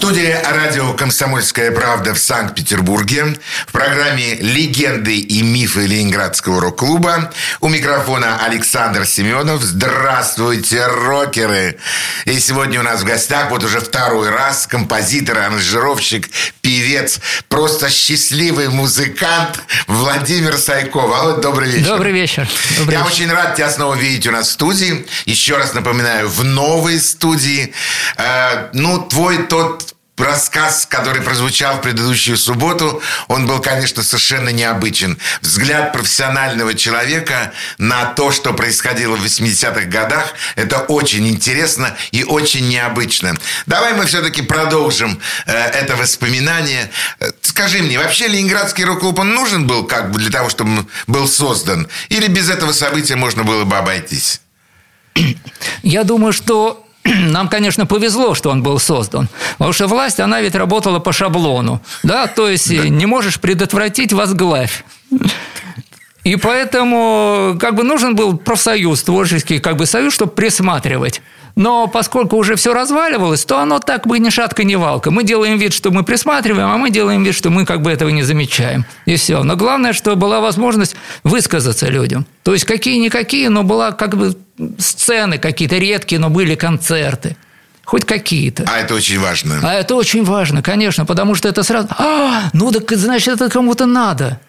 студии 0.00 0.34
радио 0.50 0.94
«Комсомольская 0.94 1.70
правда» 1.72 2.14
в 2.14 2.18
Санкт-Петербурге 2.18 3.36
в 3.66 3.70
программе 3.72 4.36
«Легенды 4.36 5.18
и 5.18 5.42
мифы 5.42 5.80
Ленинградского 5.80 6.58
рок-клуба» 6.58 7.30
у 7.60 7.68
микрофона 7.68 8.42
Александр 8.42 9.04
Семенов. 9.04 9.62
Здравствуйте, 9.62 10.86
рокеры! 10.86 11.76
И 12.24 12.40
сегодня 12.40 12.80
у 12.80 12.82
нас 12.82 13.02
в 13.02 13.04
гостях 13.04 13.50
вот 13.50 13.62
уже 13.62 13.80
второй 13.80 14.30
раз 14.30 14.66
композитор, 14.66 15.36
аранжировщик, 15.36 16.30
певец, 16.62 17.20
просто 17.50 17.90
счастливый 17.90 18.70
музыкант 18.70 19.60
Владимир 19.86 20.56
Сайков. 20.56 21.14
Алло, 21.14 21.36
добрый 21.36 21.70
вечер. 21.72 21.88
Добрый 21.88 22.12
вечер. 22.12 22.48
Добрый 22.78 22.96
Я 22.96 23.04
вечер. 23.04 23.12
очень 23.12 23.30
рад 23.30 23.54
тебя 23.54 23.68
снова 23.68 23.96
видеть 23.96 24.26
у 24.26 24.30
нас 24.30 24.48
в 24.48 24.52
студии. 24.52 25.04
Еще 25.26 25.58
раз 25.58 25.74
напоминаю, 25.74 26.30
в 26.30 26.42
новой 26.42 26.98
студии. 27.00 27.74
Э, 28.16 28.70
ну, 28.72 29.02
твой 29.02 29.42
тот 29.46 29.89
рассказ, 30.22 30.86
который 30.86 31.22
прозвучал 31.22 31.78
в 31.78 31.82
предыдущую 31.82 32.36
субботу, 32.36 33.02
он 33.28 33.46
был, 33.46 33.60
конечно, 33.60 34.02
совершенно 34.02 34.50
необычен. 34.50 35.18
Взгляд 35.40 35.92
профессионального 35.92 36.74
человека 36.74 37.52
на 37.78 38.06
то, 38.06 38.30
что 38.30 38.52
происходило 38.52 39.16
в 39.16 39.24
80-х 39.24 39.86
годах, 39.86 40.34
это 40.56 40.80
очень 40.80 41.28
интересно 41.28 41.96
и 42.12 42.24
очень 42.24 42.68
необычно. 42.68 43.34
Давай 43.66 43.94
мы 43.94 44.06
все-таки 44.06 44.42
продолжим 44.42 45.20
э, 45.46 45.52
это 45.52 45.96
воспоминание. 45.96 46.90
Скажи 47.42 47.82
мне, 47.82 47.98
вообще 47.98 48.28
Ленинградский 48.28 48.84
рок-клуб, 48.84 49.18
нужен 49.22 49.66
был 49.66 49.84
как 49.84 50.10
бы 50.10 50.18
для 50.18 50.30
того, 50.30 50.48
чтобы 50.48 50.86
был 51.06 51.28
создан? 51.28 51.88
Или 52.08 52.26
без 52.26 52.48
этого 52.50 52.72
события 52.72 53.16
можно 53.16 53.44
было 53.44 53.64
бы 53.64 53.76
обойтись? 53.76 54.40
Я 55.82 56.04
думаю, 56.04 56.32
что 56.32 56.86
нам, 57.04 57.48
конечно, 57.48 57.86
повезло, 57.86 58.34
что 58.34 58.50
он 58.50 58.62
был 58.62 58.78
создан. 58.78 59.28
Потому 59.52 59.72
что 59.72 59.86
власть, 59.86 60.20
она 60.20 60.40
ведь 60.40 60.54
работала 60.54 60.98
по 60.98 61.12
шаблону. 61.12 61.80
Да, 62.02 62.26
то 62.26 62.48
есть 62.48 62.70
не 62.70 63.06
можешь 63.06 63.40
предотвратить 63.40 64.12
возглавь. 64.12 64.84
И 66.24 66.36
поэтому 66.36 67.56
как 67.58 67.74
бы 67.74 67.82
нужен 67.82 68.14
был 68.14 68.36
профсоюз, 68.36 69.02
творческий 69.02 69.58
как 69.58 69.76
бы 69.76 69.86
союз, 69.86 70.14
чтобы 70.14 70.32
присматривать. 70.32 71.22
Но 71.60 71.88
поскольку 71.88 72.36
уже 72.36 72.56
все 72.56 72.72
разваливалось, 72.72 73.44
то 73.44 73.58
оно 73.58 73.80
так 73.80 74.06
бы 74.06 74.18
ни 74.18 74.30
шатка, 74.30 74.64
ни 74.64 74.76
валка. 74.76 75.10
Мы 75.10 75.24
делаем 75.24 75.58
вид, 75.58 75.74
что 75.74 75.90
мы 75.90 76.04
присматриваем, 76.04 76.70
а 76.70 76.78
мы 76.78 76.88
делаем 76.88 77.22
вид, 77.22 77.34
что 77.34 77.50
мы 77.50 77.66
как 77.66 77.82
бы 77.82 77.90
этого 77.90 78.08
не 78.08 78.22
замечаем. 78.22 78.86
И 79.04 79.16
все. 79.16 79.42
Но 79.42 79.56
главное, 79.56 79.92
что 79.92 80.16
была 80.16 80.40
возможность 80.40 80.96
высказаться 81.22 81.86
людям. 81.90 82.24
То 82.44 82.54
есть 82.54 82.64
какие-никакие, 82.64 83.50
но 83.50 83.62
была 83.62 83.92
как 83.92 84.16
бы 84.16 84.38
сцены 84.78 85.36
какие-то 85.36 85.76
редкие, 85.76 86.18
но 86.18 86.30
были 86.30 86.54
концерты. 86.54 87.36
Хоть 87.84 88.06
какие-то. 88.06 88.64
А 88.66 88.78
это 88.78 88.94
очень 88.94 89.20
важно. 89.20 89.60
А 89.62 89.74
это 89.74 89.96
очень 89.96 90.24
важно, 90.24 90.62
конечно, 90.62 91.04
потому 91.04 91.34
что 91.34 91.46
это 91.46 91.62
сразу... 91.62 91.88
А, 91.90 92.48
ну 92.54 92.72
так 92.72 92.90
значит, 92.92 93.34
это 93.34 93.50
кому-то 93.50 93.84
надо. 93.84 94.40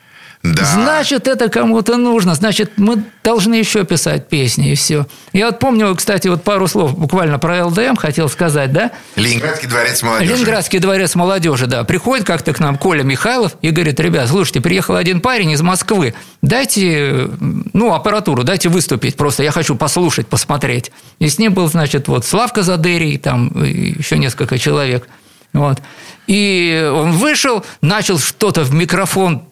Да. 0.44 0.66
Значит, 0.66 1.28
это 1.28 1.50
кому-то 1.50 1.97
нужно. 1.97 2.34
Значит, 2.34 2.73
мы 2.78 3.03
должны 3.23 3.56
еще 3.56 3.84
писать 3.86 4.28
песни 4.28 4.72
и 4.72 4.75
все. 4.75 5.06
Я 5.34 5.47
вот 5.47 5.59
помню, 5.59 5.95
кстати, 5.95 6.28
вот 6.30 6.44
пару 6.44 6.67
слов 6.67 6.97
буквально 6.97 7.38
про 7.38 7.67
ЛДМ 7.67 7.95
хотел 7.95 8.28
сказать, 8.28 8.72
да? 8.73 8.92
Ленинградский 9.16 9.67
дворец 9.67 10.02
молодежи. 10.02 10.34
Ленинградский 10.34 10.80
дворец 10.80 11.14
молодежи, 11.14 11.67
да. 11.67 11.84
Приходит 11.84 12.25
как-то 12.25 12.53
к 12.53 12.59
нам 12.59 12.80
Коля 12.80 13.03
Михайлов 13.03 13.56
и 13.62 13.69
говорит, 13.69 14.00
ребят, 14.00 14.30
слушайте, 14.30 14.62
приехал 14.62 14.96
один 14.96 15.22
парень 15.22 15.52
из 15.52 15.62
Москвы, 15.62 16.16
дайте, 16.41 17.29
ну, 17.73 17.94
аппаратуру, 17.94 18.44
дайте 18.44 18.69
выступить 18.69 19.18
просто, 19.18 19.44
я 19.44 19.52
хочу 19.52 19.75
послушать, 19.75 20.25
посмотреть. 20.25 20.91
И 21.19 21.29
с 21.29 21.38
ним 21.38 21.53
был, 21.53 21.68
значит, 21.68 22.08
вот 22.08 22.25
Славка 22.25 22.63
Задерий, 22.63 23.19
там 23.19 23.52
еще 23.63 24.18
несколько 24.18 24.58
человек. 24.58 25.08
Вот. 25.53 25.79
И 26.28 26.90
он 26.96 27.12
вышел, 27.12 27.63
начал 27.81 28.18
что-то 28.18 28.63
в 28.63 28.73
микрофон 28.73 29.44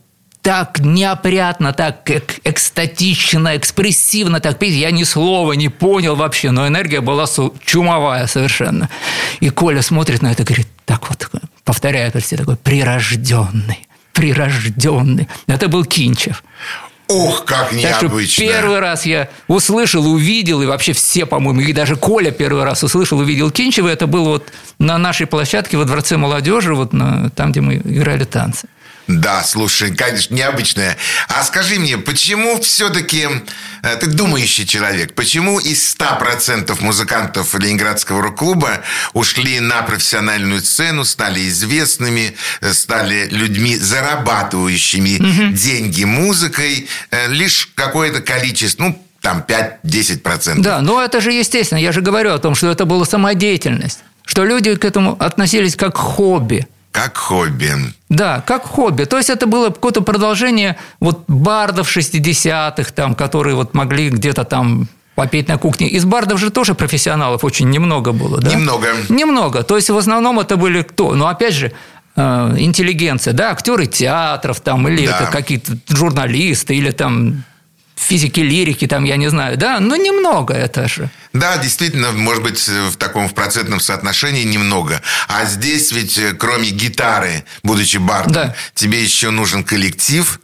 так 0.50 0.80
неопрятно, 0.80 1.74
так 1.74 2.10
эк- 2.10 2.42
экстатично, 2.44 3.56
экспрессивно 3.56 4.40
так 4.40 4.58
петь. 4.58 4.74
Я 4.74 4.90
ни 4.90 5.04
слова 5.04 5.54
не 5.54 5.70
понял 5.70 6.16
вообще, 6.16 6.50
но 6.50 6.68
энергия 6.68 7.02
была 7.02 7.28
чумовая 7.64 8.26
совершенно. 8.26 8.90
И 9.42 9.50
Коля 9.50 9.84
смотрит 9.84 10.24
на 10.24 10.32
это 10.32 10.42
и 10.42 10.46
говорит, 10.48 10.68
так 10.86 11.08
вот, 11.08 11.30
повторяет 11.64 12.14
почти 12.14 12.36
такой, 12.36 12.56
прирожденный, 12.56 13.88
прирожденный. 14.12 15.28
Это 15.46 15.68
был 15.68 15.86
Кинчев. 15.86 16.44
Ох, 17.10 17.46
как 17.46 17.70
Так 17.70 17.98
что 17.98 18.06
необычно. 18.06 18.44
первый 18.44 18.80
раз 18.80 19.06
я 19.06 19.30
услышал, 19.48 20.12
увидел, 20.12 20.64
и 20.64 20.66
вообще 20.66 20.94
все, 20.94 21.28
по-моему, 21.28 21.62
и 21.62 21.74
даже 21.74 21.96
Коля 21.96 22.32
первый 22.32 22.64
раз 22.64 22.84
услышал, 22.84 23.20
увидел 23.20 23.52
Кинчева. 23.52 23.88
Это 23.88 24.08
было 24.08 24.30
вот 24.30 24.52
на 24.80 24.98
нашей 24.98 25.28
площадке 25.28 25.78
во 25.78 25.86
Дворце 25.86 26.18
молодежи, 26.18 26.74
вот 26.74 26.92
на, 26.92 27.30
там, 27.30 27.52
где 27.52 27.62
мы 27.62 27.76
играли 27.76 28.24
танцы. 28.24 28.68
Да, 29.10 29.44
слушай, 29.44 29.92
конечно, 29.92 30.36
необычное. 30.36 30.96
А 31.30 31.44
скажи 31.44 31.80
мне, 31.80 31.98
почему 31.98 32.62
все-таки 32.62 33.28
э, 33.82 33.96
ты 33.96 34.06
думающий 34.06 34.68
человек, 34.68 35.16
почему 35.16 35.60
из 35.60 35.96
100% 35.98 36.80
музыкантов 36.80 37.56
Ленинградского 37.56 38.22
рок-клуба 38.22 38.84
ушли 39.14 39.60
на 39.62 39.82
профессиональную 39.82 40.62
сцену, 40.62 41.06
стали 41.06 41.50
известными, 41.50 42.36
э, 42.62 42.72
стали 42.72 43.28
людьми, 43.32 43.78
зарабатывающими 43.78 45.54
деньги 45.54 46.04
музыкой, 46.04 46.88
э, 47.10 47.30
лишь 47.30 47.68
какое-то 47.74 48.22
количество, 48.22 48.84
ну, 48.84 49.06
там 49.22 49.42
5-10%. 49.42 50.62
Да, 50.62 50.82
но 50.82 51.02
это 51.04 51.20
же 51.20 51.32
естественно. 51.32 51.80
Я 51.80 51.94
же 51.94 52.02
говорю 52.02 52.32
о 52.32 52.38
том, 52.38 52.54
что 52.54 52.70
это 52.70 52.86
была 52.86 53.06
самодеятельность. 53.06 54.02
Что 54.24 54.46
люди 54.46 54.76
к 54.76 54.86
этому 54.86 55.18
относились 55.20 55.76
как 55.76 55.96
к 55.96 55.98
хобби. 55.98 56.68
Как 56.92 57.18
хобби. 57.18 57.74
Да, 58.10 58.42
как 58.46 58.64
хобби. 58.66 59.04
То 59.06 59.18
есть 59.18 59.30
это 59.30 59.46
было 59.46 59.70
какое-то 59.70 60.02
продолжение 60.02 60.78
вот 61.00 61.24
бардов 61.28 61.96
60-х, 61.96 62.92
там, 62.94 63.14
которые 63.16 63.56
вот 63.56 63.74
могли 63.76 64.10
где-то 64.10 64.44
там 64.46 64.88
попеть 65.16 65.48
на 65.48 65.58
кухне. 65.58 65.88
Из 65.88 66.06
бардов 66.06 66.40
же 66.40 66.50
тоже 66.50 66.74
профессионалов 66.74 67.44
очень 67.44 67.70
немного 67.70 68.12
было, 68.12 68.40
да? 68.42 68.50
Немного. 68.50 68.88
Немного. 69.10 69.64
То 69.64 69.76
есть 69.76 69.90
в 69.90 69.98
основном 69.98 70.40
это 70.40 70.56
были 70.58 70.82
кто? 70.82 71.14
Ну, 71.14 71.28
опять 71.28 71.54
же, 71.54 71.72
э, 72.16 72.56
интеллигенция, 72.58 73.34
да, 73.34 73.52
актеры 73.52 73.86
театров 73.86 74.60
там, 74.62 74.88
или 74.88 75.06
Да. 75.06 75.20
это 75.20 75.32
какие-то 75.32 75.74
журналисты, 75.90 76.76
или 76.76 76.92
там 76.92 77.44
физики, 78.00 78.40
лирики, 78.40 78.88
там, 78.88 79.04
я 79.04 79.18
не 79.18 79.30
знаю, 79.30 79.58
да, 79.58 79.80
но 79.80 79.96
немного 79.96 80.54
это 80.54 80.88
же. 80.88 81.10
Да, 81.34 81.58
действительно, 81.58 82.12
может 82.12 82.42
быть, 82.44 82.68
в 82.68 82.96
таком 82.96 83.28
в 83.28 83.34
процентном 83.34 83.80
соотношении 83.80 84.44
немного. 84.44 85.02
А 85.28 85.46
здесь 85.46 85.92
ведь, 85.92 86.18
э, 86.18 86.34
кроме 86.34 86.70
гитары, 86.70 87.44
будучи 87.64 87.98
бардом, 87.98 88.34
Да. 88.34 88.56
тебе 88.74 89.04
еще 89.04 89.30
нужен 89.30 89.64
коллектив, 89.64 90.40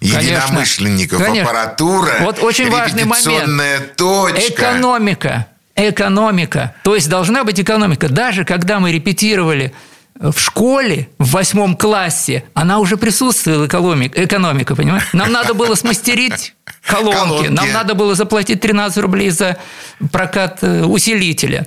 единомышленников, 0.00 1.22
Конечно. 1.22 1.50
аппаратура, 1.50 2.16
Вот 2.20 2.38
очень 2.42 2.70
важный 2.70 3.04
момент. 3.04 3.96
точка. 3.96 4.48
Экономика. 4.52 5.46
Экономика. 5.74 6.74
То 6.84 6.94
есть 6.94 7.08
должна 7.08 7.44
быть 7.44 7.60
экономика. 7.60 8.08
Даже 8.08 8.44
когда 8.44 8.80
мы 8.80 8.92
репетировали 8.92 9.72
в 10.18 10.38
школе 10.38 11.08
в 11.18 11.30
восьмом 11.30 11.76
классе, 11.76 12.44
она 12.54 12.78
уже 12.78 12.96
присутствовала, 12.96 13.66
экономика, 13.66 14.24
экономика 14.24 14.74
понимаешь? 14.74 15.08
Нам 15.12 15.32
надо 15.32 15.54
было 15.54 15.74
смастерить 15.74 16.54
колонки, 16.86 17.16
Колонки. 17.20 17.48
нам 17.48 17.72
надо 17.72 17.94
было 17.94 18.14
заплатить 18.14 18.60
13 18.60 18.98
рублей 18.98 19.30
за 19.30 19.56
прокат 20.10 20.58
э, 20.62 20.84
усилителя. 20.84 21.66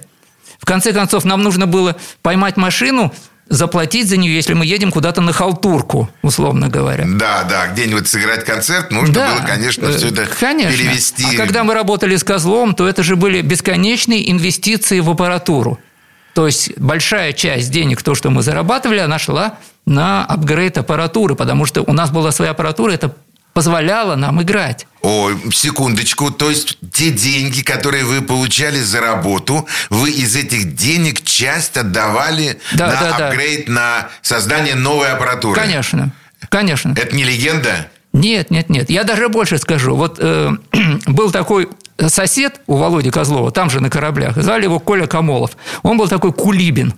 В 0.59 0.66
конце 0.66 0.91
концов, 0.91 1.25
нам 1.25 1.41
нужно 1.41 1.67
было 1.67 1.96
поймать 2.22 2.57
машину, 2.57 3.13
заплатить 3.47 4.07
за 4.07 4.17
нее, 4.17 4.35
если 4.35 4.53
мы 4.53 4.66
едем 4.66 4.91
куда-то 4.91 5.22
на 5.22 5.34
халтурку, 5.34 6.09
условно 6.22 6.69
говоря. 6.69 7.05
Да, 7.07 7.43
да, 7.43 7.67
где-нибудь 7.67 8.07
сыграть 8.07 8.45
концерт, 8.45 8.91
нужно 8.91 9.13
было, 9.13 9.45
конечно, 9.45 9.87
э, 9.87 9.97
все 9.97 10.09
это 10.09 10.28
конечно. 10.40 10.72
перевести. 10.78 11.25
А 11.35 11.37
когда 11.37 11.63
мы 11.63 11.73
работали 11.73 12.16
с 12.16 12.23
Козлом, 12.23 12.75
то 12.75 12.87
это 12.87 13.03
же 13.03 13.16
были 13.16 13.41
бесконечные 13.41 14.31
инвестиции 14.31 14.99
в 14.99 15.09
аппаратуру. 15.09 15.79
То 16.34 16.46
есть 16.46 16.78
большая 16.78 17.34
часть 17.34 17.72
денег, 17.72 18.02
то, 18.02 18.16
что 18.16 18.29
мы 18.29 18.41
зарабатывали, 18.41 18.99
она 18.99 19.20
шла 19.20 19.55
на 19.85 20.26
апгрейд 20.26 20.78
аппаратуры, 20.78 21.35
потому 21.35 21.66
что 21.66 21.81
у 21.81 21.93
нас 21.93 22.11
была 22.11 22.31
своя 22.31 22.52
аппаратура, 22.52 22.91
это 22.91 23.16
позволяло 23.53 24.16
нам 24.16 24.41
играть. 24.41 24.87
Ой, 25.02 25.37
секундочку. 25.52 26.31
То 26.31 26.49
есть 26.49 26.78
те 26.93 27.11
деньги, 27.11 27.61
которые 27.61 28.05
вы 28.05 28.22
получали 28.22 28.79
за 28.79 29.02
работу, 29.02 29.67
вы 29.90 30.11
из 30.11 30.35
этих 30.35 30.76
денег 30.76 31.23
часть 31.23 31.76
отдавали 31.76 32.59
Да, 32.73 32.87
на 32.87 32.93
да, 32.93 33.17
да. 33.17 33.28
апгрейд, 33.28 33.67
на 33.67 34.09
создание 34.22 34.76
новой 34.76 35.11
аппаратуры? 35.11 35.59
Конечно, 35.59 36.14
конечно. 36.49 36.93
Это 36.96 37.16
не 37.16 37.23
легенда? 37.23 37.87
Нет, 38.14 38.49
нет, 38.49 38.70
нет. 38.70 38.90
Я 38.90 39.03
даже 39.03 39.29
больше 39.29 39.58
скажу. 39.58 39.96
Вот 39.96 40.17
э, 40.20 40.52
был 41.08 41.31
такой 41.31 41.70
сосед 42.07 42.61
у 42.67 42.75
Володи 42.75 43.11
Козлова, 43.11 43.51
там 43.51 43.69
же 43.69 43.81
на 43.81 43.90
кораблях, 43.90 44.35
звали 44.41 44.63
его 44.63 44.79
Коля 44.79 45.07
Камолов. 45.07 45.51
Он 45.84 45.97
был 45.97 46.07
такой 46.07 46.31
кулибин, 46.34 46.93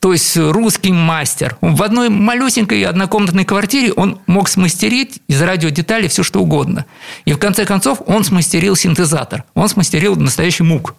то 0.00 0.12
есть 0.12 0.36
русский 0.36 0.92
мастер. 0.92 1.56
Он 1.60 1.74
в 1.74 1.82
одной 1.82 2.08
малюсенькой 2.08 2.84
однокомнатной 2.84 3.44
квартире 3.44 3.92
он 3.92 4.20
мог 4.26 4.48
смастерить 4.48 5.20
из 5.26 5.40
радиодеталей 5.40 6.08
все, 6.08 6.22
что 6.22 6.40
угодно. 6.40 6.86
И 7.24 7.32
в 7.32 7.38
конце 7.38 7.64
концов 7.64 8.02
он 8.06 8.24
смастерил 8.24 8.76
синтезатор. 8.76 9.44
Он 9.54 9.68
смастерил 9.68 10.16
настоящий 10.16 10.62
мук. 10.62 10.94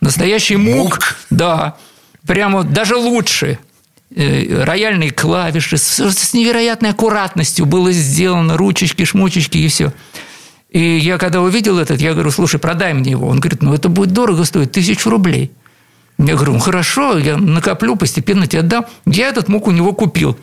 Настоящий 0.00 0.56
мук, 0.56 0.76
Мук? 0.76 1.16
да, 1.30 1.76
прямо 2.26 2.64
даже 2.64 2.96
лучше. 2.96 3.58
Э, 4.14 4.64
Рояльные 4.64 5.10
клавиши 5.10 5.76
с, 5.78 6.00
с 6.00 6.34
невероятной 6.34 6.90
аккуратностью 6.90 7.64
было 7.66 7.92
сделано, 7.92 8.56
ручечки, 8.56 9.04
шмучечки 9.04 9.58
и 9.58 9.68
все. 9.68 9.92
И 10.70 10.98
я 10.98 11.18
когда 11.18 11.40
увидел 11.40 11.78
этот, 11.78 12.00
я 12.00 12.12
говорю, 12.12 12.30
слушай, 12.30 12.60
продай 12.60 12.94
мне 12.94 13.10
его. 13.10 13.26
Он 13.28 13.40
говорит, 13.40 13.62
ну 13.62 13.74
это 13.74 13.88
будет 13.88 14.12
дорого 14.12 14.44
стоить, 14.44 14.72
тысячу 14.72 15.10
рублей. 15.10 15.50
Я 16.18 16.34
говорю, 16.34 16.52
ну 16.54 16.58
хорошо, 16.58 17.18
я 17.18 17.36
накоплю, 17.36 17.96
постепенно 17.96 18.46
тебе 18.46 18.60
отдам. 18.60 18.86
Я 19.06 19.28
этот 19.28 19.48
мук 19.48 19.66
у 19.66 19.70
него 19.70 19.92
купил. 19.92 20.36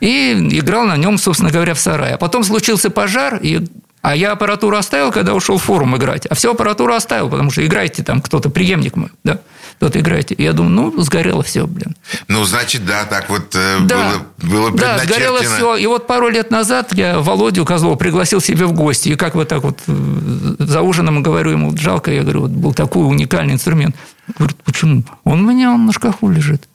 И 0.00 0.32
играл 0.52 0.86
на 0.86 0.96
нем, 0.96 1.16
собственно 1.18 1.50
говоря, 1.50 1.74
в 1.74 1.80
сарае. 1.80 2.14
А 2.14 2.18
потом 2.18 2.44
случился 2.44 2.90
пожар, 2.90 3.38
и 3.42 3.64
а 4.00 4.14
я 4.16 4.32
аппаратуру 4.32 4.76
оставил, 4.76 5.12
когда 5.12 5.34
ушел 5.34 5.58
в 5.58 5.62
форум 5.62 5.96
играть. 5.96 6.26
А 6.26 6.34
всю 6.34 6.50
аппаратуру 6.50 6.94
оставил, 6.94 7.28
потому 7.28 7.50
что 7.50 7.64
играете 7.64 8.02
там 8.02 8.20
кто-то, 8.20 8.48
преемник 8.48 8.96
мой, 8.96 9.10
да, 9.24 9.40
кто-то 9.78 10.00
играете. 10.00 10.34
Я 10.36 10.52
думаю, 10.52 10.92
ну, 10.92 11.02
сгорело 11.02 11.44
все, 11.44 11.64
блин. 11.64 11.96
Ну, 12.26 12.44
значит, 12.44 12.84
да, 12.84 13.04
так 13.04 13.30
вот 13.30 13.54
э, 13.54 13.78
Да, 13.82 14.24
было, 14.38 14.70
было 14.70 14.76
да, 14.76 14.98
сгорело 14.98 15.40
все. 15.40 15.76
И 15.76 15.86
вот 15.86 16.08
пару 16.08 16.28
лет 16.28 16.50
назад 16.50 16.92
я 16.94 17.20
Володю 17.20 17.64
Козлова 17.64 17.94
пригласил 17.94 18.40
себе 18.40 18.66
в 18.66 18.72
гости. 18.72 19.10
И 19.10 19.14
как 19.14 19.36
вот 19.36 19.46
так 19.46 19.62
вот 19.62 19.78
э, 19.86 20.54
за 20.58 20.82
ужином 20.82 21.22
говорю 21.22 21.52
ему, 21.52 21.76
жалко, 21.76 22.10
я 22.10 22.22
говорю, 22.22 22.42
вот 22.42 22.50
был 22.50 22.74
такой 22.74 23.06
уникальный 23.06 23.54
инструмент. 23.54 23.94
Говорит, 24.36 24.56
почему? 24.64 25.04
Он 25.22 25.46
у 25.46 25.50
меня 25.50 25.72
он 25.72 25.86
на 25.86 25.92
шкафу 25.92 26.28
лежит. 26.28 26.68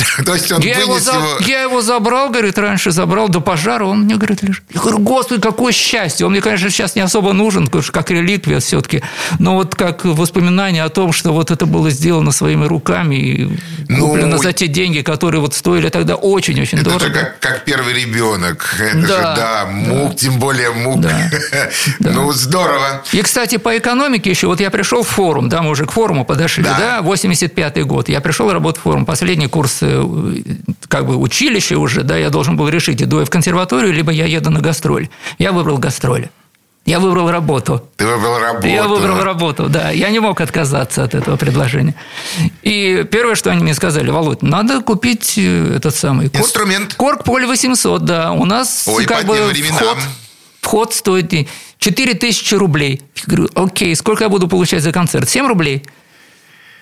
То 0.24 0.34
есть 0.34 0.50
он 0.52 0.60
Я 0.60 0.78
его, 0.80 0.98
за- 0.98 1.12
его... 1.12 1.38
я 1.40 1.62
его 1.62 1.80
забрал, 1.82 2.30
говорит, 2.30 2.58
раньше 2.58 2.90
забрал 2.90 3.28
до 3.28 3.40
пожара, 3.40 3.84
он 3.84 4.00
мне, 4.02 4.16
говорит, 4.16 4.42
лежит. 4.42 4.62
Я 4.72 4.80
говорю, 4.80 4.98
господи, 4.98 5.40
какое 5.40 5.72
счастье. 5.72 6.26
Он 6.26 6.32
мне, 6.32 6.40
конечно, 6.40 6.70
сейчас 6.70 6.94
не 6.96 7.02
особо 7.02 7.32
нужен, 7.32 7.66
потому 7.66 7.82
что 7.82 7.92
как 7.92 8.10
реликвия 8.10 8.60
все-таки, 8.60 9.02
но 9.38 9.54
вот 9.54 9.74
как 9.74 10.04
воспоминание 10.04 10.84
о 10.84 10.88
том, 10.88 11.12
что 11.12 11.32
вот 11.32 11.50
это 11.50 11.66
было 11.66 11.90
сделано 11.90 12.32
своими 12.32 12.64
руками 12.66 13.14
и 13.16 13.58
Ну, 13.88 14.08
куплено 14.08 14.38
за 14.38 14.52
те 14.52 14.66
деньги, 14.68 15.00
которые 15.02 15.40
вот 15.40 15.54
стоили 15.54 15.88
тогда 15.88 16.14
очень-очень 16.16 16.78
Это 16.78 16.90
дорого. 16.90 17.06
же 17.06 17.12
как, 17.12 17.38
как 17.40 17.64
первый 17.64 17.92
ребенок. 17.94 18.74
Это 18.78 18.96
Да, 19.00 19.06
же, 19.06 19.22
да, 19.40 19.66
мук, 19.66 20.16
тем 20.16 20.38
более 20.38 20.70
мук. 20.70 21.00
Да. 22.00 22.10
Ну, 22.12 22.32
здорово. 22.32 23.02
И, 23.12 23.20
кстати, 23.22 23.56
по 23.56 23.76
экономике 23.76 24.30
еще, 24.30 24.46
вот 24.46 24.60
я 24.60 24.70
пришел 24.70 25.02
в 25.02 25.08
форум, 25.08 25.48
да, 25.48 25.62
мы 25.62 25.70
уже 25.70 25.86
к 25.86 25.92
форуму 25.92 26.24
подошли, 26.24 26.62
Да. 26.64 26.76
да, 26.78 26.98
85-й 27.00 27.82
год. 27.84 28.08
Я 28.08 28.20
пришел 28.20 28.50
работать 28.52 28.80
в 28.80 28.82
форум, 28.84 29.04
последний 29.06 29.46
курс 29.48 29.78
э, 29.82 29.89
как 30.88 31.06
бы 31.06 31.16
училище 31.16 31.76
уже, 31.76 32.02
да, 32.02 32.16
я 32.16 32.30
должен 32.30 32.56
был 32.56 32.68
решить, 32.68 33.02
иду 33.02 33.20
я 33.20 33.24
в 33.24 33.30
консерваторию, 33.30 33.92
либо 33.92 34.10
я 34.12 34.26
еду 34.26 34.50
на 34.50 34.60
гастроли. 34.60 35.10
Я 35.38 35.52
выбрал 35.52 35.78
гастроли. 35.78 36.30
Я 36.86 36.98
выбрал 36.98 37.30
работу. 37.30 37.86
Ты 37.96 38.06
выбрал 38.06 38.38
работу. 38.38 38.66
Я 38.66 38.88
выбрал 38.88 39.22
работу, 39.22 39.68
да. 39.68 39.90
Я 39.90 40.08
не 40.10 40.18
мог 40.18 40.40
отказаться 40.40 41.04
от 41.04 41.14
этого 41.14 41.36
предложения. 41.36 41.94
И 42.62 43.06
первое, 43.10 43.34
что 43.34 43.50
они 43.50 43.62
мне 43.62 43.74
сказали, 43.74 44.10
Володь, 44.10 44.42
надо 44.42 44.80
купить 44.80 45.34
э, 45.36 45.74
этот 45.76 45.94
самый... 45.94 46.28
корк- 46.30 46.40
Инструмент. 46.42 46.94
Корк 46.94 47.22
Поле 47.24 47.46
800, 47.46 48.04
да. 48.04 48.32
У 48.32 48.46
нас 48.46 48.84
Ой, 48.88 49.04
как 49.04 49.26
бы 49.26 49.34
временам. 49.34 49.76
вход, 49.76 49.98
вход 50.62 50.94
стоит 50.94 51.48
4 51.78 52.14
тысячи 52.14 52.54
рублей. 52.54 53.02
Я 53.14 53.22
говорю, 53.26 53.48
окей, 53.54 53.94
сколько 53.94 54.24
я 54.24 54.30
буду 54.30 54.48
получать 54.48 54.82
за 54.82 54.90
концерт? 54.92 55.28
7 55.28 55.46
рублей? 55.46 55.82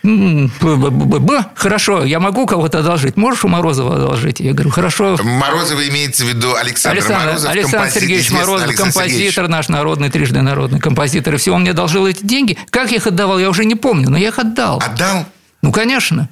Б- 0.03 1.19
б. 1.19 1.45
Хорошо, 1.55 2.05
я 2.05 2.21
могу 2.21 2.47
кого-то 2.47 2.79
одолжить. 2.79 3.17
Можешь 3.17 3.45
у 3.45 3.49
Морозова 3.49 3.97
одолжить? 3.97 4.41
Я 4.41 4.53
говорю, 4.53 4.71
хорошо. 4.71 5.17
Морозова 5.23 5.87
имеется 5.89 6.25
в 6.25 6.29
виду 6.29 6.55
Александр, 6.55 6.99
Александр, 6.99 7.27
Морозов, 7.27 7.51
Александр 7.51 7.87
компози- 7.89 7.95
Сергеевич 8.01 8.31
Морозов, 8.31 8.69
Александр 8.69 8.77
композитор 8.93 9.11
Сергеевич. 9.33 9.49
наш 9.51 9.69
народный, 9.69 10.11
трижды 10.11 10.41
народный 10.43 10.81
композитор. 10.81 11.35
И 11.35 11.37
все, 11.37 11.53
он 11.53 11.63
мне 11.63 11.73
одолжил 11.73 12.07
эти 12.07 12.25
деньги. 12.25 12.57
Как 12.71 12.91
я 12.91 12.99
их 12.99 13.07
отдавал, 13.07 13.39
я 13.39 13.51
уже 13.51 13.65
не 13.65 13.75
помню, 13.75 14.09
но 14.09 14.17
я 14.17 14.29
их 14.29 14.39
отдал. 14.39 14.81
Отдал? 14.85 15.27
Ну, 15.63 15.73
конечно. 15.73 16.29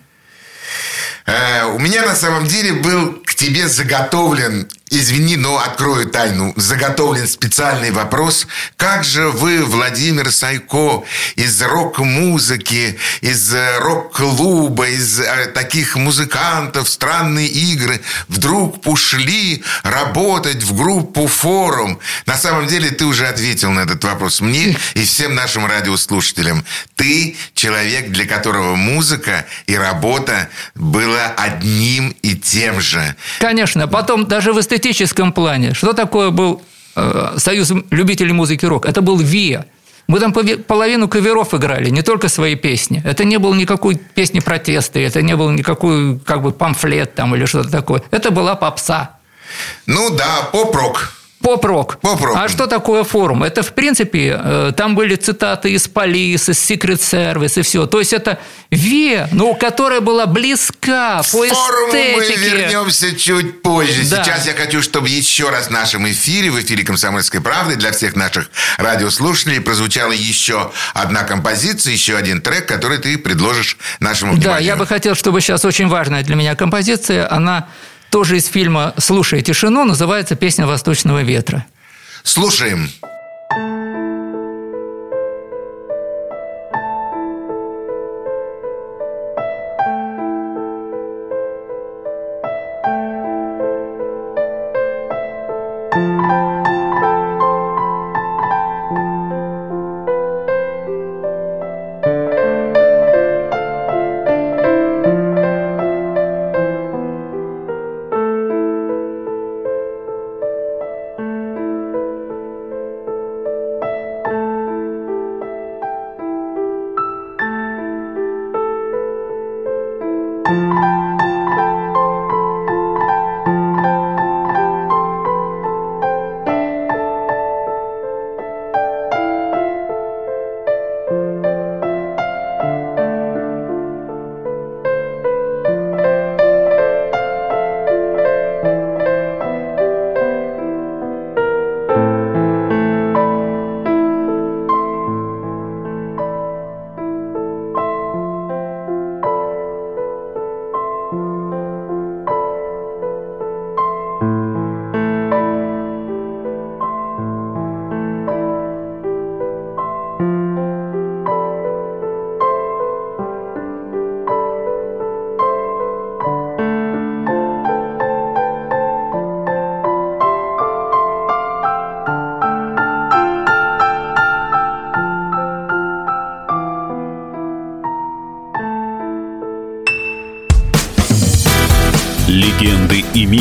Э, 1.27 1.65
У 1.75 1.79
меня 1.81 2.03
на 2.07 2.15
самом 2.15 2.47
деле 2.47 2.73
был 2.75 3.21
к 3.25 3.35
тебе 3.35 3.67
заготовлен, 3.69 4.69
извини, 4.91 5.37
но 5.37 5.59
открою 5.59 6.07
тайну, 6.07 6.53
заготовлен 6.57 7.27
специальный 7.27 7.91
вопрос. 7.91 8.47
Как 8.77 9.05
же 9.05 9.29
вы, 9.29 9.65
Владимир 9.65 10.31
Сайко, 10.31 11.05
из 11.35 11.61
рок-музыки, 11.63 12.99
из 13.21 13.55
рок-клуба, 13.81 14.89
из 14.89 15.21
э, 15.21 15.47
таких 15.47 15.97
музыкантов, 15.97 16.89
странные 16.89 17.49
игры, 17.49 18.01
вдруг 18.29 18.87
ушли 18.87 19.63
работать 19.83 20.63
в 20.63 20.77
группу 20.77 21.27
«Форум»? 21.27 21.99
На 22.27 22.37
самом 22.37 22.67
деле 22.67 22.91
ты 22.91 23.05
уже 23.05 23.27
ответил 23.27 23.71
на 23.73 23.81
этот 23.81 24.05
вопрос 24.05 24.41
мне 24.41 24.77
и 24.95 25.05
всем 25.05 25.35
нашим 25.35 25.67
радиослушателям. 25.67 26.65
Ты 26.95 27.37
человек, 27.55 28.11
для 28.11 28.27
которого 28.27 28.77
музыка 28.77 29.47
и 29.67 29.77
работа 29.77 30.49
было 30.75 31.27
одним 31.37 32.15
и 32.23 32.37
тем 32.37 32.81
же. 32.81 33.17
Конечно. 33.41 33.89
Потом 33.89 34.27
даже 34.27 34.53
в 34.53 34.61
эстетическом 34.77 35.33
плане. 35.33 35.75
Что 35.75 35.93
такое 35.93 36.31
был 36.31 36.63
э, 36.95 37.35
Союз 37.39 37.73
любителей 37.91 38.33
музыки 38.33 38.65
рок? 38.67 38.87
Это 38.87 39.01
был 39.01 39.19
ВИА. 39.19 39.65
Мы 40.07 40.21
там 40.21 40.33
половину 40.33 41.09
каверов 41.09 41.53
играли, 41.53 41.91
не 41.91 42.03
только 42.03 42.29
свои 42.29 42.55
песни. 42.55 43.03
Это 43.05 43.25
не 43.25 43.39
было 43.39 43.55
никакой 43.55 43.97
песни 43.97 44.39
протеста, 44.39 45.01
это 45.01 45.21
не 45.21 45.35
был 45.35 45.51
никакой 45.51 46.19
как 46.21 46.43
бы 46.43 46.53
памфлет 46.53 47.15
там 47.15 47.35
или 47.35 47.45
что-то 47.45 47.71
такое. 47.71 48.03
Это 48.13 48.31
была 48.31 48.55
попса. 48.55 49.17
Ну 49.87 50.11
да, 50.11 50.49
поп-рок. 50.53 51.16
Поп-рок. 51.47 51.99
Поп-рок. 52.01 52.37
А 52.37 52.49
что 52.49 52.67
такое 52.67 53.05
форум? 53.05 53.45
Это, 53.45 53.63
в 53.63 53.73
принципе, 53.73 54.37
э, 54.43 54.73
там 54.77 54.97
были 54.97 55.15
цитаты 55.15 55.71
из 55.71 55.87
Полис, 55.87 56.49
из 56.49 56.59
Secret 56.59 56.99
Service 56.99 57.61
и 57.61 57.63
все. 57.63 57.87
То 57.87 58.01
есть 58.01 58.13
это 58.13 58.41
ВИА, 58.73 59.29
ну, 59.31 59.55
которая 59.55 60.01
была 60.01 60.27
близка 60.27 61.23
К 61.23 61.31
по 61.31 61.47
форуму 61.47 61.93
мы 61.93 61.99
эстетике. 62.25 62.49
вернемся 62.51 63.15
чуть 63.17 63.63
позже. 63.63 64.03
Да. 64.11 64.25
Сейчас 64.25 64.45
я 64.47 64.55
хочу, 64.55 64.83
чтобы 64.83 65.09
еще 65.09 65.49
раз 65.51 65.69
в 65.69 65.71
нашем 65.71 66.09
эфире, 66.11 66.51
в 66.51 66.59
эфире 66.61 66.85
«Комсомольской 66.85 67.41
правды» 67.41 67.77
для 67.77 67.93
всех 67.93 68.17
наших 68.17 68.51
радиослушателей 68.79 69.61
прозвучала 69.61 70.11
еще 70.11 70.73
одна 70.95 71.23
композиция, 71.23 71.93
еще 71.93 72.17
один 72.17 72.41
трек, 72.43 72.67
который 72.67 72.99
ты 72.99 73.17
предложишь 73.19 73.77
нашему 74.01 74.33
Да, 74.33 74.39
вниманию. 74.39 74.67
я 74.67 74.75
бы 74.75 74.85
хотел, 74.85 75.15
чтобы 75.15 75.41
сейчас 75.41 75.65
очень 75.65 75.87
важная 75.87 76.25
для 76.25 76.35
меня 76.35 76.57
композиция, 76.57 77.33
она 77.33 77.69
тоже 78.11 78.37
из 78.37 78.47
фильма 78.47 78.95
«Слушай 78.99 79.43
тишину», 79.43 79.85
называется 79.85 80.37
«Песня 80.37 80.67
восточного 80.67 81.23
ветра». 81.23 81.67
Слушаем. 82.23 82.91
Песня 83.03 83.16